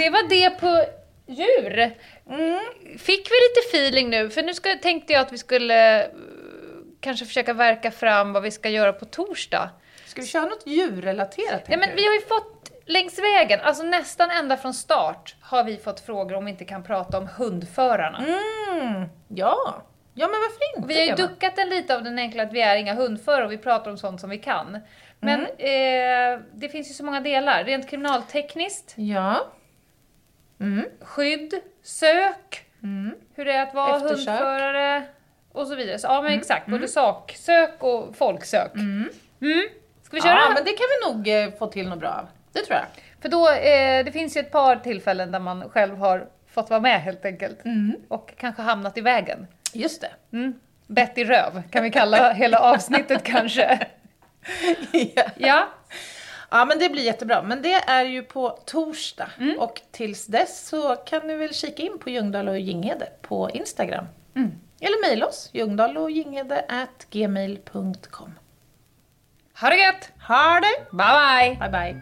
Det 0.04 0.10
var 0.10 0.30
det 0.30 0.50
på 0.50 0.86
djur. 1.28 1.80
Mm. 2.30 2.60
Fick 2.98 3.28
vi 3.32 3.36
lite 3.36 3.68
feeling 3.78 4.10
nu? 4.10 4.30
För 4.30 4.44
nu 4.44 4.54
ska, 4.54 4.76
tänkte 4.76 5.14
jag 5.14 5.22
att 5.22 5.34
vi 5.34 5.38
skulle 5.38 6.04
eh, 6.04 6.10
kanske 7.00 7.26
försöka 7.26 7.54
verka 7.54 7.92
fram 7.92 8.34
vad 8.34 8.44
vi 8.44 8.52
ska 8.52 8.70
göra 8.70 8.94
på 8.94 9.06
torsdag. 9.06 9.70
Ska 10.06 10.22
vi 10.22 10.28
köra 10.28 10.46
något 10.46 10.68
djurrelaterat? 10.68 11.64
Ja, 11.68 11.78
men 11.78 11.90
vi 11.96 12.06
har 12.08 12.14
ju 12.14 12.22
fått 12.22 12.72
längs 12.86 13.20
vägen, 13.20 13.60
alltså 13.64 13.84
nästan 13.84 14.32
ända 14.32 14.58
från 14.58 14.74
start, 14.74 15.36
har 15.42 15.64
vi 15.64 15.78
fått 15.78 16.00
frågor 16.00 16.36
om 16.36 16.46
vi 16.46 16.52
inte 16.52 16.66
kan 16.66 16.84
prata 16.84 17.18
om 17.18 17.28
hundförarna. 17.38 18.18
Mm, 18.18 19.10
ja. 19.28 19.84
Ja, 20.14 20.28
men 20.28 20.40
varför 20.40 20.78
inte? 20.78 20.88
Vi 20.94 21.00
har 21.00 21.18
ju 21.18 21.28
duckat 21.28 21.58
en 21.58 21.70
lite 21.70 21.96
av 21.96 22.04
den 22.04 22.20
enkla 22.20 22.44
att 22.44 22.54
vi 22.54 22.62
är 22.62 22.76
inga 22.76 22.94
hundförare 22.94 23.46
och 23.46 23.52
vi 23.52 23.58
pratar 23.58 23.92
om 23.92 23.98
sånt 23.98 24.22
som 24.22 24.30
vi 24.30 24.38
kan. 24.38 24.80
Men 25.20 25.46
Mm. 25.60 26.36
eh, 26.36 26.42
det 26.54 26.70
finns 26.70 26.90
ju 26.90 26.94
så 26.94 27.06
många 27.06 27.22
delar. 27.22 27.64
Rent 27.64 27.90
kriminaltekniskt, 27.90 28.94
Ja. 28.98 29.46
Mm. 30.60 30.86
skydd, 31.02 31.54
sök, 31.84 32.66
Mm. 32.84 33.16
hur 33.36 33.46
det 33.46 33.54
är 33.54 33.64
att 33.64 33.74
vara 33.74 33.96
Eftersök. 33.96 34.28
hundförare 34.30 35.04
och 35.52 35.68
så 35.68 35.76
vidare. 35.76 36.00
Så, 36.00 36.08
ja 36.08 36.22
men 36.22 36.34
exakt, 36.34 36.68
både 36.68 36.88
saksök 36.88 37.74
och 37.80 38.16
folksök. 38.16 38.76
Mm. 38.76 39.10
Ska 40.04 40.16
vi 40.16 40.22
köra? 40.22 40.32
Ja, 40.34 40.52
men 40.56 40.64
det 40.64 40.72
kan 40.72 40.86
vi 41.00 41.14
nog 41.14 41.28
eh, 41.28 41.58
få 41.60 41.68
till 41.68 41.90
något 41.90 42.00
bra 42.00 42.10
av. 42.10 42.28
Det 42.54 42.60
tror 42.66 42.78
jag. 42.78 42.86
För 43.22 43.30
då, 43.30 43.50
eh, 43.50 44.06
det 44.06 44.12
finns 44.12 44.38
ju 44.38 44.40
ett 44.42 44.52
par 44.52 44.76
tillfällen 44.76 45.32
där 45.32 45.40
man 45.40 45.70
själv 45.70 45.98
har 45.98 46.28
fått 46.52 46.70
vara 46.70 46.80
med 46.80 47.02
helt 47.02 47.26
enkelt. 47.26 47.60
Och 48.08 48.34
kanske 48.38 48.62
hamnat 48.62 48.98
i 48.98 49.02
vägen. 49.02 49.48
Just 49.74 50.02
det. 50.02 50.12
Mm. 50.38 50.54
Betty 50.88 51.24
Röv 51.24 51.64
kan 51.72 51.84
vi 51.84 51.92
kalla 51.92 52.32
hela 52.34 52.60
avsnittet 52.60 53.24
kanske. 53.34 53.88
ja. 55.16 55.24
Ja, 55.38 55.68
ja, 56.52 56.66
men 56.66 56.80
det 56.80 56.90
blir 56.90 57.04
jättebra. 57.04 57.42
Men 57.42 57.62
det 57.62 57.74
är 57.74 58.06
ju 58.06 58.24
på 58.24 58.50
torsdag. 58.66 59.30
Och 59.60 59.82
tills 59.92 60.26
dess 60.26 60.68
så 60.68 60.96
kan 60.96 61.28
ni 61.28 61.36
väl 61.36 61.54
kika 61.54 61.84
in 61.84 62.00
på 62.00 62.10
Ljungdahl 62.10 62.50
och 62.50 62.60
Ginghede 62.60 63.10
på 63.22 63.50
Instagram. 63.50 64.06
Eller 64.82 65.10
mejla 65.10 65.26
oss, 65.26 65.50
ljungdahlochginghede@gmail.com. 65.54 68.34
ha 69.62 69.70
det 69.70 69.78
gött! 69.78 70.10
Ha 70.28 70.60
det! 70.60 70.86
Bye 70.92 70.98
bye! 70.98 71.58
Bye 71.60 71.70
bye! 71.94 72.02